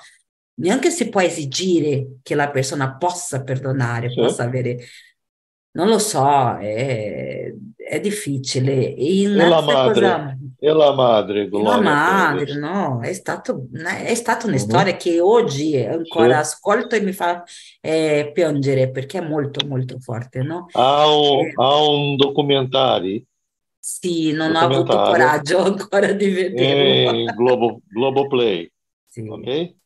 [0.60, 4.20] neanche si può esigere che la persona possa perdonare, sì.
[4.20, 4.80] possa avere...
[5.72, 8.96] Non lo so, è, è difficile.
[8.96, 10.38] E, la madre, cosa...
[10.60, 14.62] e la madre, la madre, no, è, stato, è stata una uh-huh.
[14.62, 16.56] storia che oggi ancora sì.
[16.56, 17.44] ascolto e mi fa
[17.82, 20.66] eh, piangere perché è molto, molto forte, no?
[20.72, 23.22] Ha un, eh, ha un documentario?
[23.78, 27.34] Sì, non ho avuto coraggio ancora di vederlo.
[27.36, 28.72] Globo, Globoplay,
[29.08, 29.28] sì.
[29.28, 29.78] ok?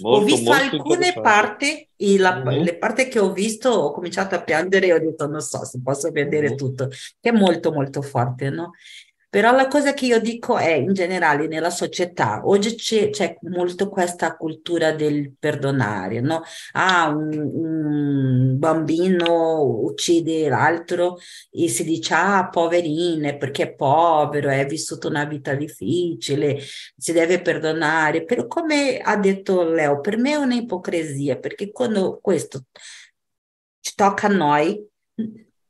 [0.00, 2.62] Molto, ho visto alcune parti, la, mm-hmm.
[2.62, 5.80] le parti che ho visto ho cominciato a piangere e ho detto non so se
[5.82, 6.56] posso vedere mm-hmm.
[6.56, 8.72] tutto, che è molto molto forte, no?
[9.36, 13.90] Però la cosa che io dico è, in generale, nella società, oggi c'è, c'è molto
[13.90, 16.40] questa cultura del perdonare, no?
[16.72, 21.18] Ah, un, un, bambino uccide l'altro
[21.50, 26.58] e si dice, ah, poverine, perché è povero, è vissuto una vita difficile,
[26.96, 28.24] si deve perdonare.
[28.24, 32.64] Però come ha detto Leo, per me è un'ipocrisia, perché quando questo
[33.80, 34.82] ci tocca a noi,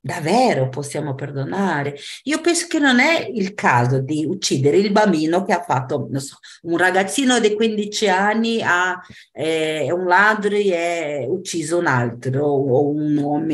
[0.07, 1.97] Davvero possiamo perdonare?
[2.25, 6.21] Io penso che non è il caso di uccidere il bambino che ha fatto, non
[6.21, 9.01] so, un ragazzino di 15 anni ha,
[9.33, 13.45] eh, un ladro e ha ucciso un altro o un uomo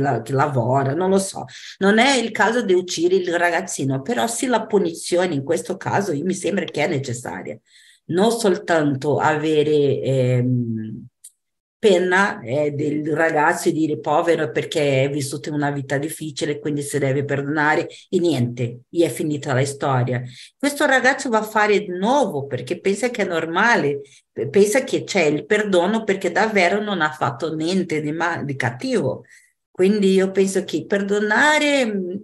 [0.00, 1.44] la, che lavora, non lo so.
[1.78, 6.12] Non è il caso di uccidere il ragazzino, però sì la punizione in questo caso
[6.12, 7.56] mi sembra che è necessaria.
[8.06, 10.00] Non soltanto avere...
[10.00, 11.06] Ehm,
[11.82, 16.96] pena eh, del ragazzo e dire povero perché è vissuto una vita difficile, quindi si
[17.00, 20.22] deve perdonare e niente, gli è finita la storia.
[20.56, 24.00] Questo ragazzo va a fare di nuovo perché pensa che è normale,
[24.48, 29.24] pensa che c'è il perdono perché davvero non ha fatto niente di, ma- di cattivo.
[29.68, 32.22] Quindi io penso che perdonare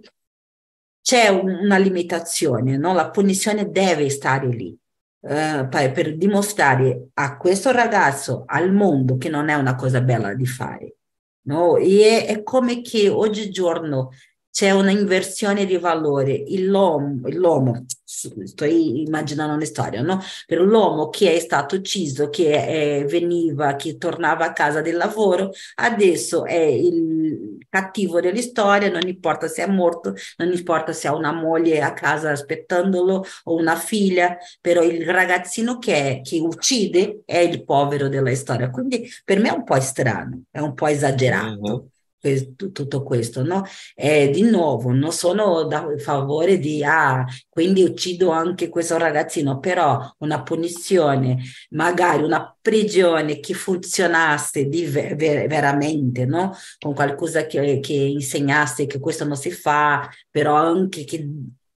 [1.01, 2.93] c'è una limitazione, no?
[2.93, 4.79] la punizione deve stare lì
[5.21, 10.45] eh, per dimostrare a questo ragazzo, al mondo, che non è una cosa bella di
[10.45, 10.95] fare.
[11.41, 11.77] No?
[11.77, 14.11] E è, come che oggigiorno
[14.59, 16.43] c'è una inversione di valore.
[16.57, 20.19] L'uomo, l'uomo, sto immaginando una storia, no?
[20.45, 25.51] Per l'uomo che è stato ucciso, che è, veniva, che tornava a casa del lavoro,
[25.75, 31.15] adesso è il cattivo della storia, non importa se è morto, non importa se ha
[31.15, 37.21] una moglie a casa aspettandolo o una figlia, però il ragazzino che, è, che uccide
[37.23, 38.69] è il povero della storia.
[38.69, 41.91] Quindi per me è un po' strano, è un po' esagerato.
[42.21, 43.63] Tutto questo, no?
[43.95, 49.99] E di nuovo, non sono da favore di, ah, quindi uccido anche questo ragazzino, però
[50.19, 51.37] una punizione,
[51.69, 56.53] magari una prigione che funzionasse di ver- veramente, no?
[56.77, 61.25] Con qualcosa che, che insegnasse che questo non si fa, però anche che,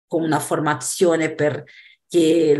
[0.08, 1.64] con una formazione per
[2.08, 2.50] che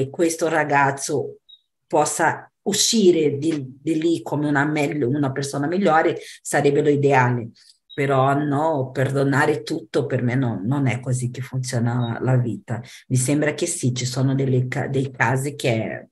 [0.00, 1.38] eh, questo ragazzo
[1.86, 7.50] possa uscire di, di lì come una, meglio, una persona migliore sarebbe lo ideale
[7.98, 12.80] però no, perdonare tutto per me no, non è così che funziona la vita.
[13.08, 16.10] Mi sembra che sì, ci sono delle, dei casi che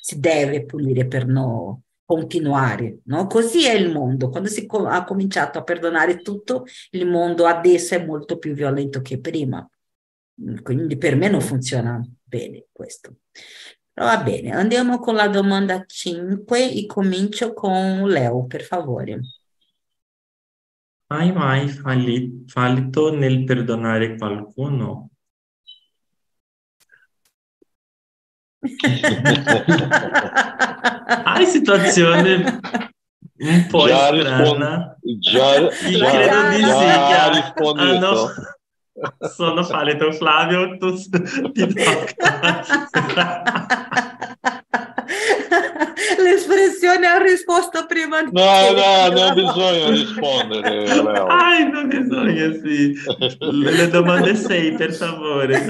[0.00, 3.26] si deve pulire per non continuare, no?
[3.26, 4.28] Così è il mondo.
[4.28, 9.18] Quando si ha cominciato a perdonare tutto, il mondo adesso è molto più violento che
[9.18, 9.68] prima.
[10.62, 13.16] Quindi per me non funziona bene questo.
[13.94, 19.20] Va bene, andiamo con la domanda 5 e comincio con Leo, per favore.
[21.14, 25.10] Hai mai falli- fallito nel perdonare qualcuno?
[31.24, 32.44] Hai situazioni
[33.38, 34.96] un po' Già strana?
[35.18, 37.84] già, Io già, credo di sì, già che risposto.
[37.84, 38.32] hanno,
[39.34, 40.94] Sono Faleto Flavio, tu
[41.52, 42.64] ti tocca.
[46.18, 51.26] L'espressione ha risposto prima di No, no, non bisogna rispondere, Leo.
[51.26, 52.94] Ai, non bisogna, sì.
[53.38, 55.64] Le, domande sei, per favore.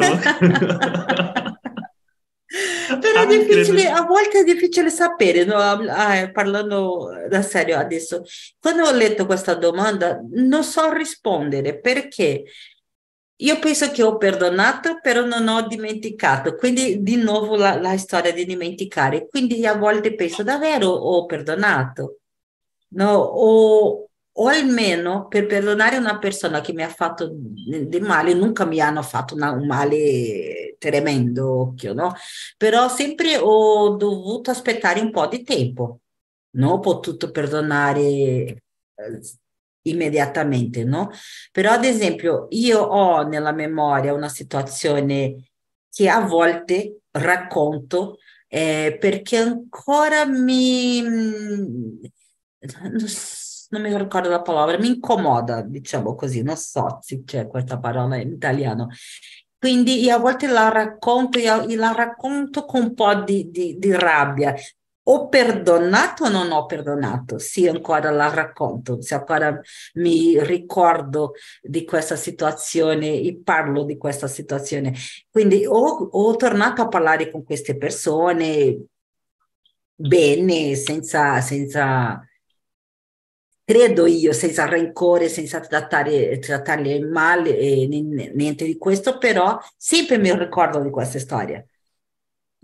[3.00, 5.56] Però è Ah, difficile, a volte è difficile sapere, no?
[5.56, 8.22] Ah, eh, parlando da serio adesso.
[8.60, 12.42] Quando ho letto questa domanda, non so rispondere perché
[13.44, 16.54] io penso che ho perdonato, però non ho dimenticato.
[16.56, 19.28] Quindi, di nuovo, la, la storia di dimenticare.
[19.28, 22.18] Quindi, a volte penso, davvero ho perdonato?
[22.94, 23.10] No?
[23.18, 28.80] O, o almeno per perdonare una persona che mi ha fatto di male, nunca mi
[28.80, 32.14] hanno fatto una- un male tremendo, occhio, no?
[32.56, 36.00] Però sempre ho dovuto aspettare un po' di tempo.
[36.54, 39.20] Non ho potuto perdonare eh,
[39.82, 41.10] immediatamente, no?
[41.50, 45.50] Però, ad esempio, io ho nella memoria una situazione
[45.90, 48.18] che a volte racconto
[48.48, 51.00] eh, perché ancora mi...
[51.02, 52.00] Non
[53.08, 57.78] s- non mi ricordo la parola, mi incomoda, diciamo così, non so se c'è questa
[57.78, 58.88] parola in italiano.
[59.58, 63.92] Quindi io a volte la racconto, io la racconto con un po' di, di- di
[63.92, 64.54] rabbia.
[65.04, 67.38] Ho perdonato o non ho perdonato?
[67.38, 69.60] Sì, ancora la racconto, se ancora
[69.94, 74.94] mi ricordo di questa situazione e parlo di questa situazione.
[75.28, 75.74] Quindi ho,
[76.12, 78.86] ho tornato a parlare con queste persone
[79.96, 82.22] bene, senza, senza,
[83.64, 88.02] credo io, senza rancore, senza trattare, trattarli male, e ni-
[88.34, 91.64] niente di questo, però sempre mi ricordo di questa storia.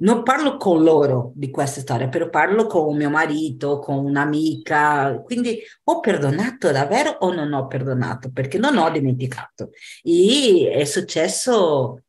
[0.01, 5.61] Non parlo con loro di questa storia, però parlo con mio marito, con un'amica, quindi
[5.85, 8.31] ho perdonato davvero o non ho perdonato?
[8.31, 9.71] Perché non ho dimenticato.
[10.05, 12.05] E è successo,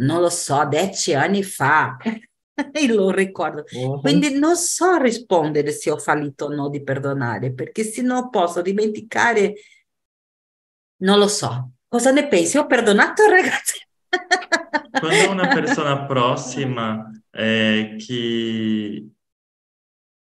[0.00, 1.96] non lo so, dieci anni fa,
[2.74, 3.64] io lo ricordo.
[3.70, 4.00] Mhm.
[4.00, 8.60] Quindi non so rispondere se ho fallito o no di perdonare, perché se non posso
[8.60, 9.54] dimenticare,
[10.98, 11.70] non lo so.
[11.88, 12.58] Cosa ne pensi?
[12.58, 13.78] Ho perdonato, ragazzi?
[14.90, 19.08] Quando una persona prossima eh, che,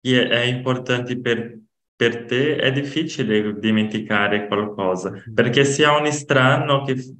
[0.00, 1.58] che è importante per,
[1.94, 7.16] per te, è difficile dimenticare qualcosa, perché se è un estraneo che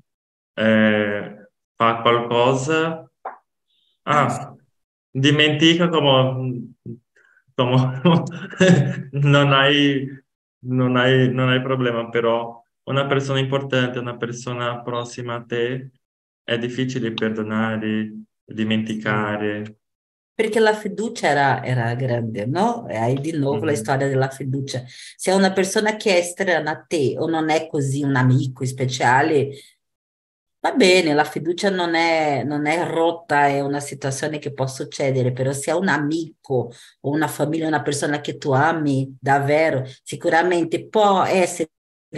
[0.54, 3.10] eh, fa qualcosa,
[4.02, 4.56] ah,
[5.10, 6.74] dimentica come,
[7.54, 8.00] come
[9.12, 10.06] non hai,
[10.60, 15.90] non hai, non hai problema, però una persona importante, una persona prossima a te,
[16.48, 18.12] è difficile perdonare,
[18.44, 19.78] dimenticare.
[20.34, 22.86] Perché la fiducia era, era grande, no?
[22.88, 23.74] E hai di nuovo la Mhm.
[23.74, 24.84] storia della fiducia.
[25.16, 28.64] Se è una persona che è estranea a te o non è così un amico
[28.64, 29.50] speciale,
[30.60, 35.32] va bene, la fiducia non è, non è rotta, è una situazione che può succedere,
[35.32, 40.88] però se è un amico o una famiglia, una persona che tu ami davvero, sicuramente
[40.88, 41.70] può essere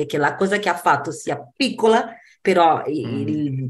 [0.07, 3.25] che la cosa che ha fatto sia piccola, però Mm.
[3.27, 3.69] il,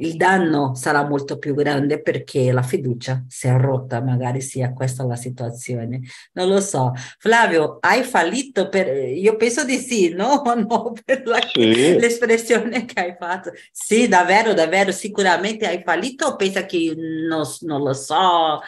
[0.00, 5.04] il danno sarà molto più grande perché la fiducia si è rotta, magari sia questa
[5.04, 6.00] la situazione.
[6.32, 6.92] Non lo so.
[7.18, 8.88] Flavio, hai fallito per...
[8.88, 10.42] Io penso di sì, no?
[10.56, 11.98] No, per la- Sì.
[11.98, 13.50] l'espressione che hai fatto.
[13.70, 18.60] Sì, davvero, davvero, sicuramente hai fallito o pensa che non, non lo so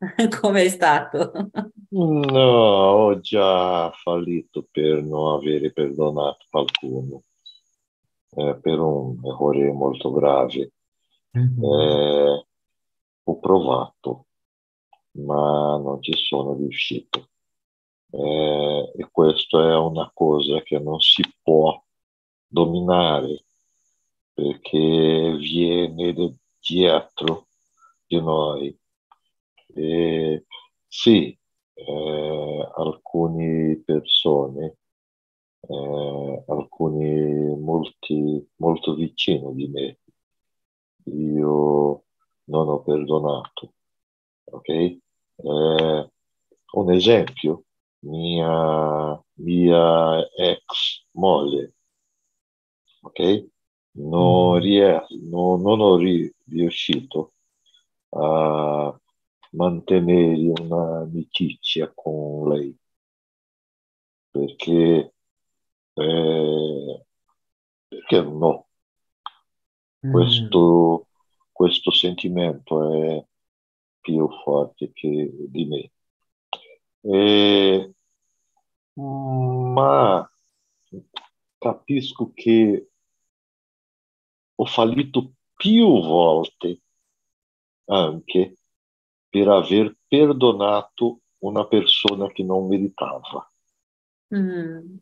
[0.40, 1.32] come è stato?
[1.90, 7.22] No, ho già fallito per non avere perdonato qualcuno
[8.34, 10.72] eh, per un errore molto grave.
[11.32, 12.46] Eh,
[13.24, 14.26] ho provato,
[15.12, 17.28] ma non ci sono riuscito.
[18.10, 21.82] Eh, e questo è una cosa che non si può
[22.46, 23.44] dominare
[24.34, 27.46] perché viene de- dietro
[28.06, 28.76] di noi.
[29.74, 30.44] E
[30.86, 31.36] sì,
[31.74, 34.78] eh, alcune persone,
[35.68, 39.98] eh, alcuni molti, molto vicino di me,
[41.04, 42.04] io
[42.44, 43.74] non ho perdonato,
[44.44, 44.68] ok?
[44.68, 46.10] Eh,
[46.74, 47.64] un esempio,
[48.00, 51.74] mia, mia ex moglie,
[53.02, 53.18] ok?
[54.12, 57.34] Non, ries- no- non ho ri- riuscito
[58.10, 58.98] a
[59.52, 62.76] mantenere un'amicizia con lei
[64.30, 65.11] perché,
[65.94, 67.04] eh,
[67.88, 68.68] perché no,
[70.00, 71.08] questo,
[71.52, 73.26] questo sentimento è
[74.00, 75.90] più forte che di me.
[77.04, 77.94] E-
[78.94, 80.30] ma
[81.58, 82.90] capisco che
[84.54, 86.80] ho fallito più volte
[87.86, 88.56] anche
[89.28, 93.50] per aver perdonato una persona che non meritava.
[94.34, 94.96] Mm.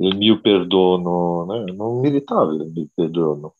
[0.00, 1.72] Il mio perdono, né?
[1.72, 3.56] non meritava il mio perdono.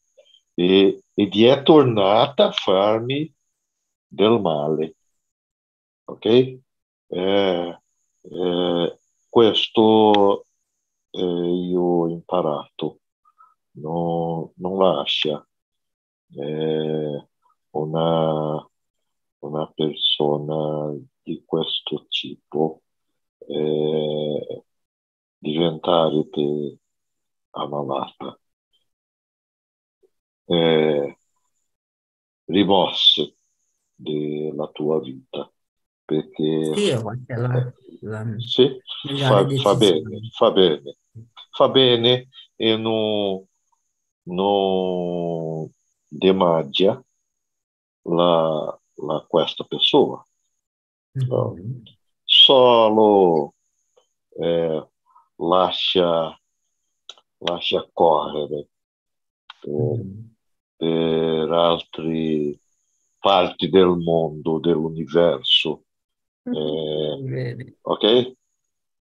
[0.55, 3.33] E, ed è tornata a farmi
[4.07, 4.97] del male.
[6.05, 6.25] Ok?
[6.27, 6.61] Eh,
[7.09, 10.45] eh, questo
[11.11, 13.01] eh, io ho imparato.
[13.73, 15.47] Non, non lascia
[16.37, 17.29] eh,
[17.71, 18.71] una,
[19.39, 22.83] una persona di questo tipo
[23.47, 24.65] eh,
[25.41, 26.79] diventare te
[27.51, 28.39] ammalata.
[30.45, 31.19] Eh,
[32.45, 33.37] rimosse
[33.95, 35.51] della tua vita
[36.05, 38.81] perché sì, la, la, sì,
[39.17, 40.97] fa, fa, bene, fa bene,
[41.53, 43.47] fa bene e non,
[44.23, 45.71] non
[46.09, 47.01] demagia
[48.03, 50.21] la, la, questa persona.
[51.17, 51.83] Mm-hmm.
[52.25, 53.55] Solo
[54.31, 54.90] eh,
[55.41, 56.39] lascia,
[57.39, 58.69] lascia correre
[59.61, 60.21] per, mm-hmm.
[60.77, 62.59] per altre
[63.19, 65.85] parti del mondo, dell'universo.
[66.49, 67.37] Mm-hmm.
[67.37, 68.33] Eh, ok?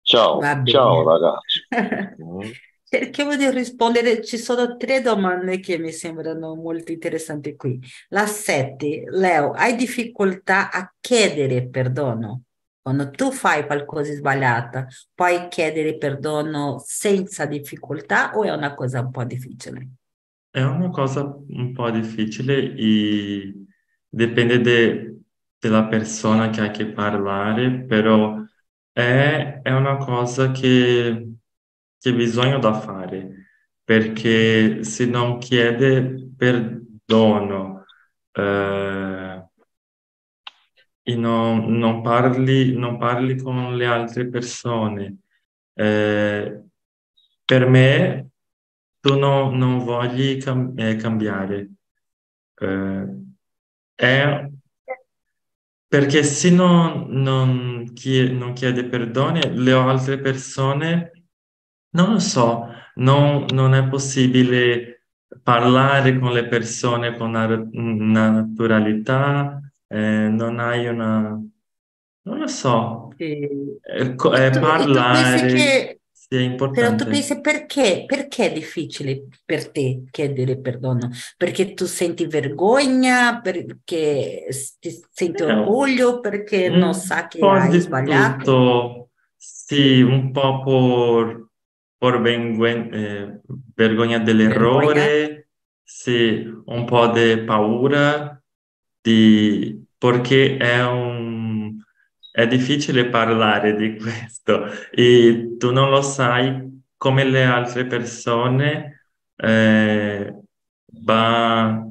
[0.02, 1.66] Ciao, ciao ragazzi.
[2.22, 2.50] mm.
[2.86, 7.80] Cerchiamo di rispondere, ci sono tre domande che mi sembrano molto interessanti qui.
[8.10, 12.42] La sette, Leo, hai difficoltà a chiedere perdono?
[12.84, 19.00] Quando tu fai qualcosa di sbagliata, puoi chiedere perdono senza difficoltà o è una cosa
[19.00, 19.88] un po' difficile?
[20.50, 23.66] È una cosa un po' difficile e
[24.08, 25.20] dipende de,
[25.58, 28.40] della persona che hai che parlare, però
[28.92, 31.28] è, è una cosa che
[31.98, 33.48] che bisogno da fare,
[33.82, 37.84] perché se non chiede perdono
[38.32, 39.43] eh,
[41.16, 45.18] non, non, parli, non parli con le altre persone,
[45.74, 46.62] eh,
[47.44, 48.30] per me
[49.00, 51.70] tu no, non vogli cam- eh, cambiare.
[52.56, 53.06] Eh,
[53.94, 54.48] è
[55.86, 61.12] perché se non, non, chiede, non chiede perdono, le altre persone
[61.90, 65.06] non lo so, non, non è possibile
[65.42, 71.40] parlare con le persone con una naturalità, eh, non hai una...
[72.22, 73.80] non lo so, Sì.
[73.82, 77.08] eh, co- eh, tu, e parlare che, sia però tu importante.
[77.08, 81.10] pensi perché, perché è difficile per te chiedere perdono?
[81.36, 87.54] Perché tu senti vergogna, perché s- ti senti Eh, orgoglio, perché non sa che po'
[87.54, 88.02] hai di sbagliato?
[88.02, 91.48] tutto, sì, un po' por,
[91.98, 92.20] por
[92.92, 93.40] eh,
[93.74, 94.18] vergogna
[94.52, 95.10] Vergogna?
[95.18, 95.50] dell'errore,
[95.82, 98.40] sì, un po' di paura,
[99.00, 99.73] di,
[100.04, 101.78] perché è un,
[102.30, 104.66] è difficile parlare di questo.
[104.90, 110.34] E tu non lo sai come le altre persone eh,
[111.04, 111.82] va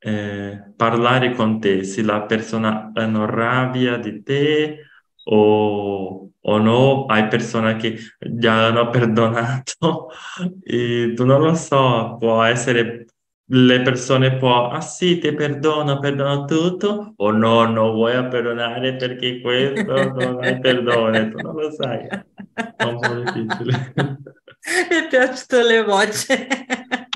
[0.00, 4.86] eh, parlare con te, se la persona hanno rabbia di te
[5.24, 10.08] o, o no, hai persone che già hanno perdonato.
[10.64, 13.06] E tu non lo so, può essere
[13.50, 19.40] le persone può, ah sì, ti perdono, perdono tutto, o no, non vuoi perdonare perché
[19.40, 22.06] questo non hai perdono, tu non lo sai,
[22.76, 23.72] è un po' difficile.
[24.90, 26.26] Mi piacciono le voci.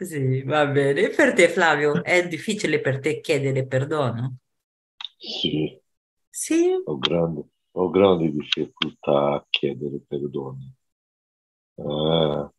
[0.00, 1.00] Sì, va bene.
[1.02, 4.36] E per te, Flavio, è difficile per te chiedere perdono?
[5.18, 5.80] Sì,
[6.30, 6.72] Sì?
[6.86, 10.58] ho grandi, ho grandi difficoltà a chiedere perdono.
[11.76, 12.50] Eh,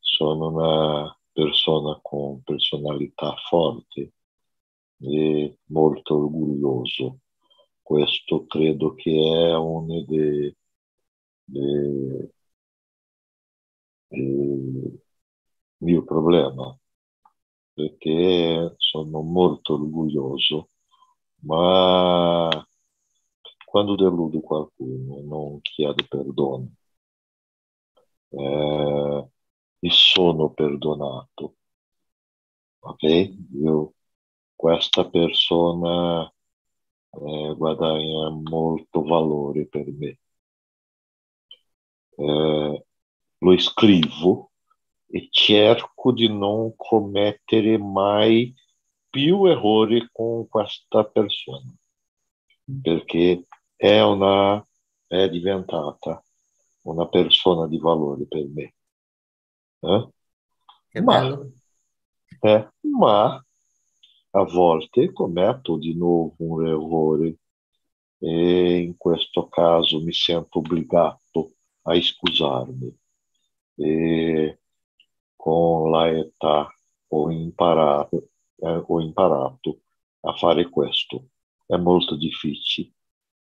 [0.00, 4.12] sono una persona con personalità forte
[5.00, 7.18] e molto orgoglioso.
[7.82, 10.54] Questo credo che è uno dei,
[11.44, 12.30] dei,
[14.08, 15.00] dei
[15.78, 16.78] miei problemi,
[17.74, 20.70] perché sono molto orgoglioso,
[21.40, 22.48] ma
[23.66, 26.68] quando deludo qualcuno non chiedo perdono.
[28.30, 29.31] Eh,
[29.84, 31.56] e sono perdonato.
[32.80, 33.02] Ok?
[33.54, 33.94] Io,
[34.54, 36.32] questa persona
[37.10, 40.18] eh, guadagna molto valore per me.
[42.16, 42.84] Eh,
[43.38, 44.52] lo scrivo
[45.06, 48.54] e cerco di non commettere mai
[49.10, 51.74] più errori con questa persona,
[52.80, 54.64] perché è, una,
[55.06, 56.22] è diventata
[56.82, 58.74] una persona di valore per me.
[59.82, 60.08] Eh?
[60.90, 61.38] Che Ma.
[62.44, 63.44] É, ma
[64.32, 67.36] a volte commetto di nuovo un errore
[68.18, 72.96] e in questo caso mi sento obbligato a scusarmi.
[73.76, 74.60] E
[75.36, 76.72] con la età
[77.08, 79.80] ho imparato, eh, ho imparato
[80.20, 81.28] a fare questo.
[81.66, 82.92] È molto difficile,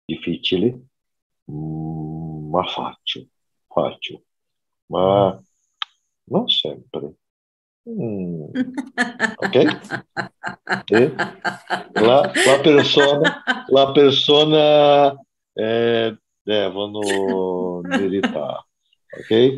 [0.04, 0.86] difficile
[1.50, 3.26] mm, ma faccio,
[3.66, 4.22] faccio,
[4.86, 5.40] ma
[6.30, 7.12] non sempre.
[7.88, 8.44] Mm.
[9.40, 9.54] Ok?
[10.86, 11.14] E
[11.94, 15.16] la, la persona, la persona
[15.52, 18.66] eh, devono meritare.
[19.10, 19.54] Ok?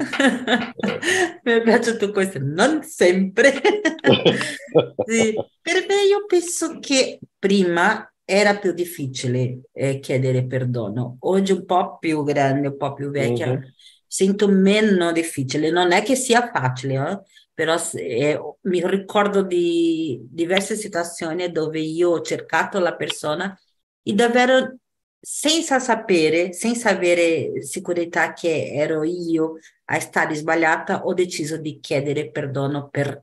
[1.42, 3.52] Mi piace tutto questo, non sempre.
[5.06, 5.34] sì.
[5.62, 11.98] Per me io penso che prima era più difficile eh, chiedere perdono, oggi un po'
[11.98, 13.62] più grande, un po' più vecchia, mm-hmm.
[14.10, 15.70] Sento meno difficile.
[15.70, 17.20] Non è che sia facile, eh?
[17.54, 23.56] però eh, mi ricordo di diverse situazioni dove io ho cercato la persona
[24.02, 24.78] e davvero
[25.20, 32.30] senza sapere, senza avere sicurezza che ero io a stare sbagliata, ho deciso di chiedere
[32.30, 33.22] perdono per,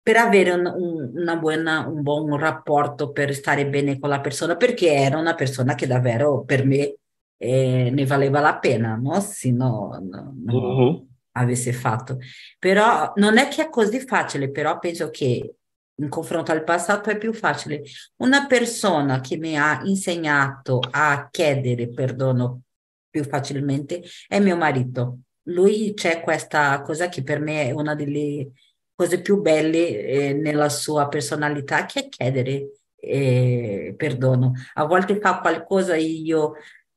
[0.00, 5.18] per avere un, buona, un buon rapporto, per stare bene con la persona, perché era
[5.18, 6.98] una persona che davvero per me
[7.36, 9.20] eh, ne valeva la pena, no?
[9.20, 10.54] Se no, no, no.
[10.54, 12.18] Uh-huh avesse fatto.
[12.58, 15.54] Però non è che è così facile, però penso che
[15.98, 17.82] in confronto al passato è più facile.
[18.16, 22.62] Una persona che mi ha insegnato a chiedere perdono
[23.08, 25.20] più facilmente è mio marito.
[25.44, 28.50] Lui c'è questa cosa che per me è una delle
[28.94, 34.52] cose più belle eh, nella sua personalità, che è chiedere eh, perdono.
[34.74, 36.54] A volte fa qualcosa e io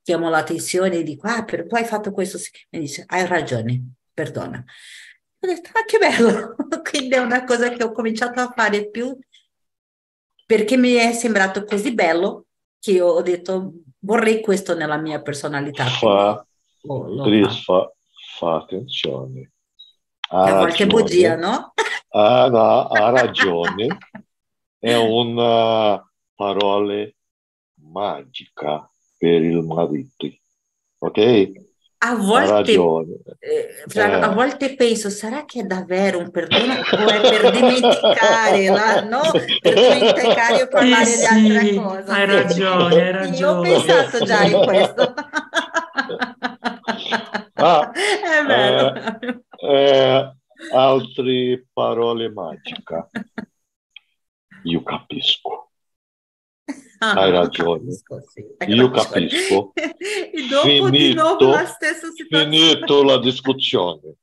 [0.10, 2.40] chiamo l'attenzione e dico, ah, per tu hai fatto questo.
[2.72, 4.58] Mi dice, hai ragione, perdona.
[4.58, 6.56] Ho detto, ah, che bello!
[6.82, 9.16] Quindi è una cosa che ho cominciato a fare più
[10.48, 12.46] perché mi è sembrato così bello
[12.80, 15.86] che io ho detto, vorrei questo nella mia personalità.
[15.86, 16.44] Fa,
[16.88, 17.94] oh, fa,
[18.36, 19.52] fa attenzione.
[20.32, 21.74] Ha a volte bugia, no?
[22.10, 23.96] Ah, no, ha ragione.
[24.80, 26.04] è una
[26.34, 27.08] parola
[27.76, 28.90] magica
[29.20, 30.28] per il marito.
[31.00, 31.68] Ok?
[32.02, 32.72] A volte,
[33.40, 34.34] eh, Flavio, a eh.
[34.34, 39.20] volte penso, sarà che è davvero un perdono o è per dimenticare, la, no?
[39.32, 42.12] Per dimenticare o parlare sì, di altre cose.
[42.12, 43.38] Hai ragione, hai ragione.
[43.38, 45.14] Io ho pensato già in questo.
[47.56, 48.94] Ah, è vero.
[49.58, 50.34] Eh, eh,
[50.74, 53.10] altre parole magiche.
[54.64, 55.69] Io capisco.
[57.02, 57.80] Ah, Hai ragione.
[57.80, 58.46] Capisco, sì.
[58.68, 59.72] Io capisco.
[59.76, 62.50] e dopo finito, di nuovo la stessa situazione.
[62.50, 64.16] Finito la discussione.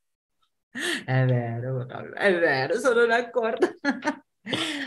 [1.06, 3.66] È vero, è vero, sono d'accordo.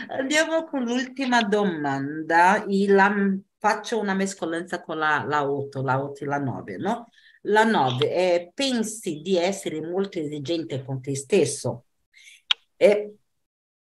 [0.06, 2.64] Andiamo con l'ultima domanda.
[2.68, 3.12] La,
[3.58, 7.08] faccio una mescolanza con la, la 8, la 8 e la 9, no?
[7.42, 11.86] La 9 è pensi di essere molto esigente con te stesso.
[12.76, 13.16] E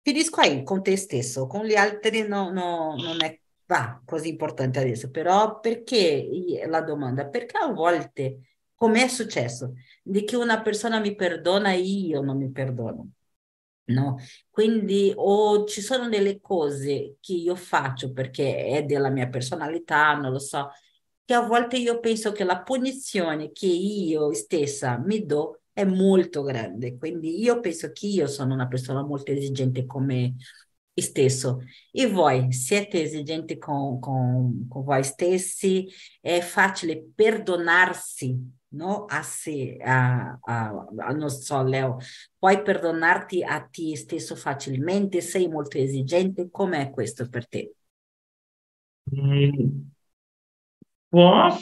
[0.03, 4.79] finisco qui con te stesso, con gli altri no, no, non è va così importante
[4.81, 6.29] adesso, però perché
[6.67, 7.27] la domanda?
[7.27, 8.41] Perché a volte,
[8.75, 13.11] come è successo, di che una persona mi perdona e io non mi perdono?
[13.89, 14.17] No?
[14.51, 20.33] Quindi o ci sono delle cose che io faccio perché è della mia personalità, non
[20.33, 20.71] lo so,
[21.25, 26.43] che a volte io penso che la punizione che io stessa mi do è molto
[26.43, 26.97] grande.
[26.97, 30.35] Quindi io penso che io sono una persona molto esigente come
[31.01, 31.63] stesso.
[31.91, 35.89] E voi siete esigenti con, con, con voi stessi?
[36.21, 39.05] È facile perdonarsi no?
[39.07, 41.99] a sé, a, a, a, non so, Leo,
[42.39, 45.21] puoi perdonarti a te stesso facilmente?
[45.21, 46.49] Sei molto esigente?
[46.51, 47.73] Com'è questo per te?
[51.09, 51.57] Può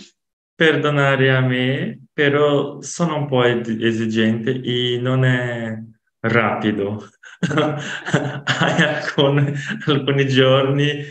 [0.55, 5.83] perdonare a me, però sono un po' esigente e non è
[6.25, 7.09] rapido.
[7.45, 9.53] Hai alcun,
[9.87, 11.05] alcuni giorni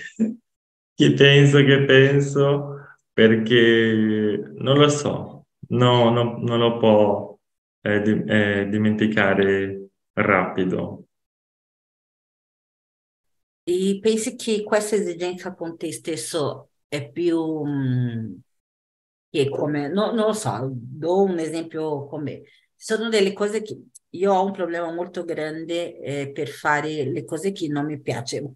[0.95, 2.77] che penso che penso
[3.11, 7.37] perché non lo so, no, no, non lo può
[7.81, 11.05] eh, di, eh, dimenticare rapido.
[13.65, 18.33] E pensi che questa esigenza con te stesso è più mm,
[19.29, 22.43] che come, no, non lo so, do un esempio come,
[22.75, 27.51] sono delle cose che io ho un problema molto grande eh, per fare le cose
[27.51, 28.55] che non mi piacciono.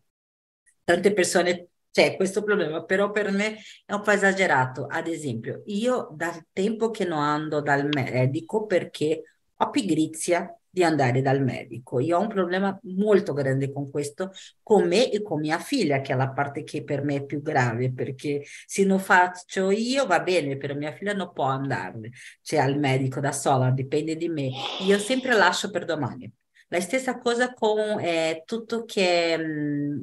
[0.83, 4.85] Tante persone c'è questo problema, però per me è un po' esagerato.
[4.85, 9.23] Ad esempio, io dal tempo che non ando dal medico perché
[9.55, 11.99] ho pigrizia di andare dal medico.
[11.99, 16.13] Io ho un problema molto grande con questo, con me e con mia figlia, che
[16.13, 20.19] è la parte che per me è più grave, perché se non faccio io va
[20.19, 22.11] bene, però mia figlia non può andare,
[22.43, 24.51] cioè al medico da sola, dipende di me.
[24.86, 26.32] Io sempre lascio per domani.
[26.69, 30.01] La stessa cosa con eh, tutto che mh,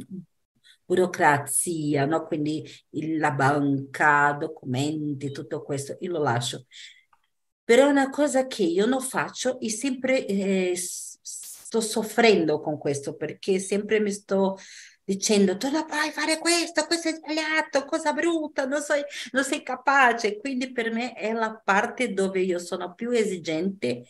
[0.84, 2.26] burocrazia, no?
[2.26, 6.66] quindi il, la banca, documenti, tutto questo, io lo lascio.
[7.64, 13.16] Però è una cosa che io non faccio e sempre eh, sto soffrendo con questo
[13.16, 14.58] perché sempre mi sto
[15.04, 19.02] dicendo tu non puoi fare questo, questo è sbagliato, cosa brutta, non sei,
[19.32, 20.38] non sei capace.
[20.38, 24.04] Quindi per me è la parte dove io sono più esigente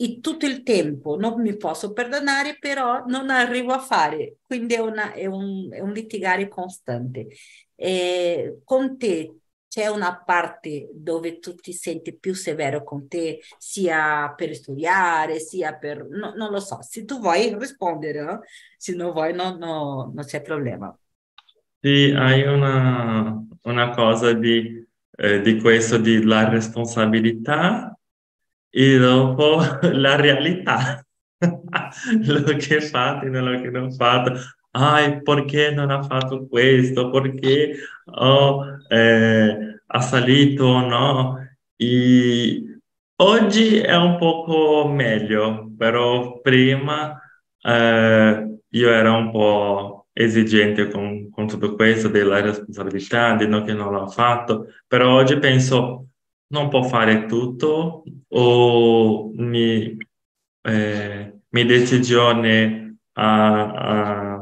[0.00, 4.36] e tutto il tempo non mi posso perdonare, però non arrivo a fare.
[4.46, 7.26] Quindi è, una, è, un, è un litigare costante.
[7.74, 9.34] E con te
[9.68, 15.74] c'è una parte dove tu ti senti più severo con te, sia per studiare, sia
[15.74, 16.06] per...
[16.08, 18.40] No, non lo so, se tu vuoi rispondere, no?
[18.76, 20.96] se non vuoi no, no, non c'è problema.
[21.80, 24.84] Sì, hai una, una cosa di,
[25.16, 27.96] eh, di questo, di la responsabilità
[28.70, 29.60] e dopo
[29.92, 31.04] la realtà,
[32.24, 34.32] lo che fate quello che non fate.
[34.70, 37.10] Ai, perché non ha fatto questo?
[37.10, 41.36] Perché oh, eh, ha salito o no?
[41.76, 42.80] E
[43.16, 47.20] oggi è un poco meglio, però prima
[47.60, 53.72] eh, io ero un po' esigente con, con tutto questo, della responsabilità, di no che
[53.72, 56.08] non l'ho fatto, però oggi penso
[56.48, 59.96] non può fare tutto o mi,
[60.62, 64.37] eh, mi decisione ha,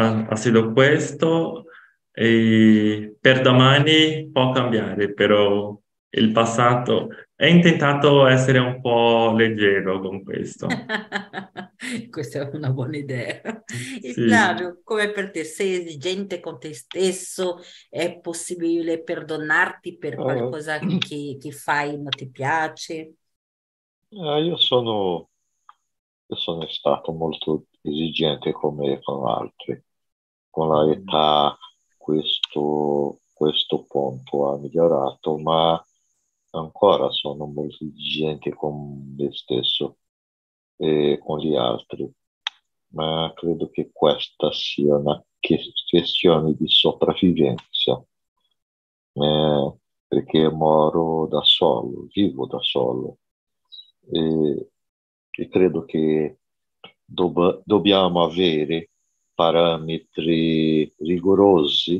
[0.00, 1.66] ha, ha, sido questo
[2.12, 5.78] e per domani può cambiare, però
[6.12, 7.08] il passato
[7.42, 10.66] ho intentato essere un po' leggero con questo.
[12.10, 13.40] Questa è una buona idea.
[13.64, 14.12] Sì.
[14.12, 17.60] Flavio, come per te, sei esigente con te stesso?
[17.88, 20.16] È possibile perdonarti per eh.
[20.16, 23.14] qualcosa uh, che, che, fai non ti piace?
[24.08, 25.30] Uh, io, sono,
[26.26, 29.82] io sono stato molto esigente con me e con altri.
[30.50, 31.56] Con l'età
[31.96, 35.82] questo, questo punto ha migliorato, ma
[36.50, 39.98] ancora sono molto esigente con me stesso
[40.76, 42.10] e con gli altri,
[42.88, 48.02] ma credo che questa sia una questione di sopravvivenza,
[49.12, 49.74] eh,
[50.06, 53.18] perché moro da solo, vivo da solo.
[54.10, 54.70] E,
[55.30, 56.38] e credo che
[57.04, 58.89] dob- dobbiamo avere
[59.40, 61.98] parametri rigorosi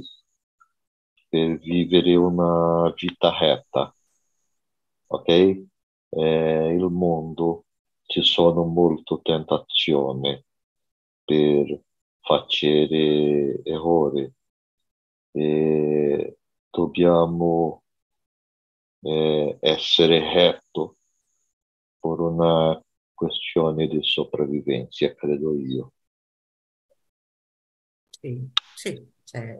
[1.27, 3.95] per vivere una vita retta
[5.07, 5.29] ok?
[6.11, 7.65] Eh, il mondo
[8.03, 10.45] ci sono molte tentazioni
[11.25, 11.83] per
[12.21, 14.31] fare errori
[15.33, 16.39] e
[16.69, 17.85] dobbiamo
[19.03, 20.97] eh, essere retto
[21.99, 22.79] per una
[23.15, 25.93] questione di sopravvivenza, credo io.
[28.21, 29.57] Sì, sì, c'è,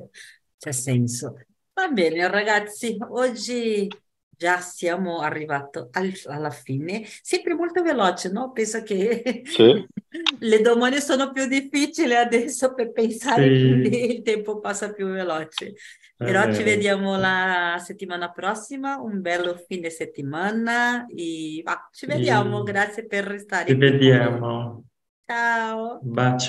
[0.59, 1.39] c'è senso.
[1.73, 3.89] Va bene, ragazzi, oggi
[4.29, 8.53] già siamo arrivati al, alla fine, sempre molto veloce, no?
[8.53, 9.87] Penso che sì.
[10.41, 13.67] le domande sono più difficili adesso per pensare, sì.
[13.67, 15.75] quindi il tempo passa più veloce.
[16.17, 16.55] Però eh.
[16.55, 22.73] ci vediamo la settimana prossima, un bello fine settimana e ah, ci vediamo, sì.
[22.73, 23.69] grazie per restare.
[23.69, 24.85] Ci vediamo.
[25.25, 25.99] Ciao.
[26.03, 26.49] Bacio.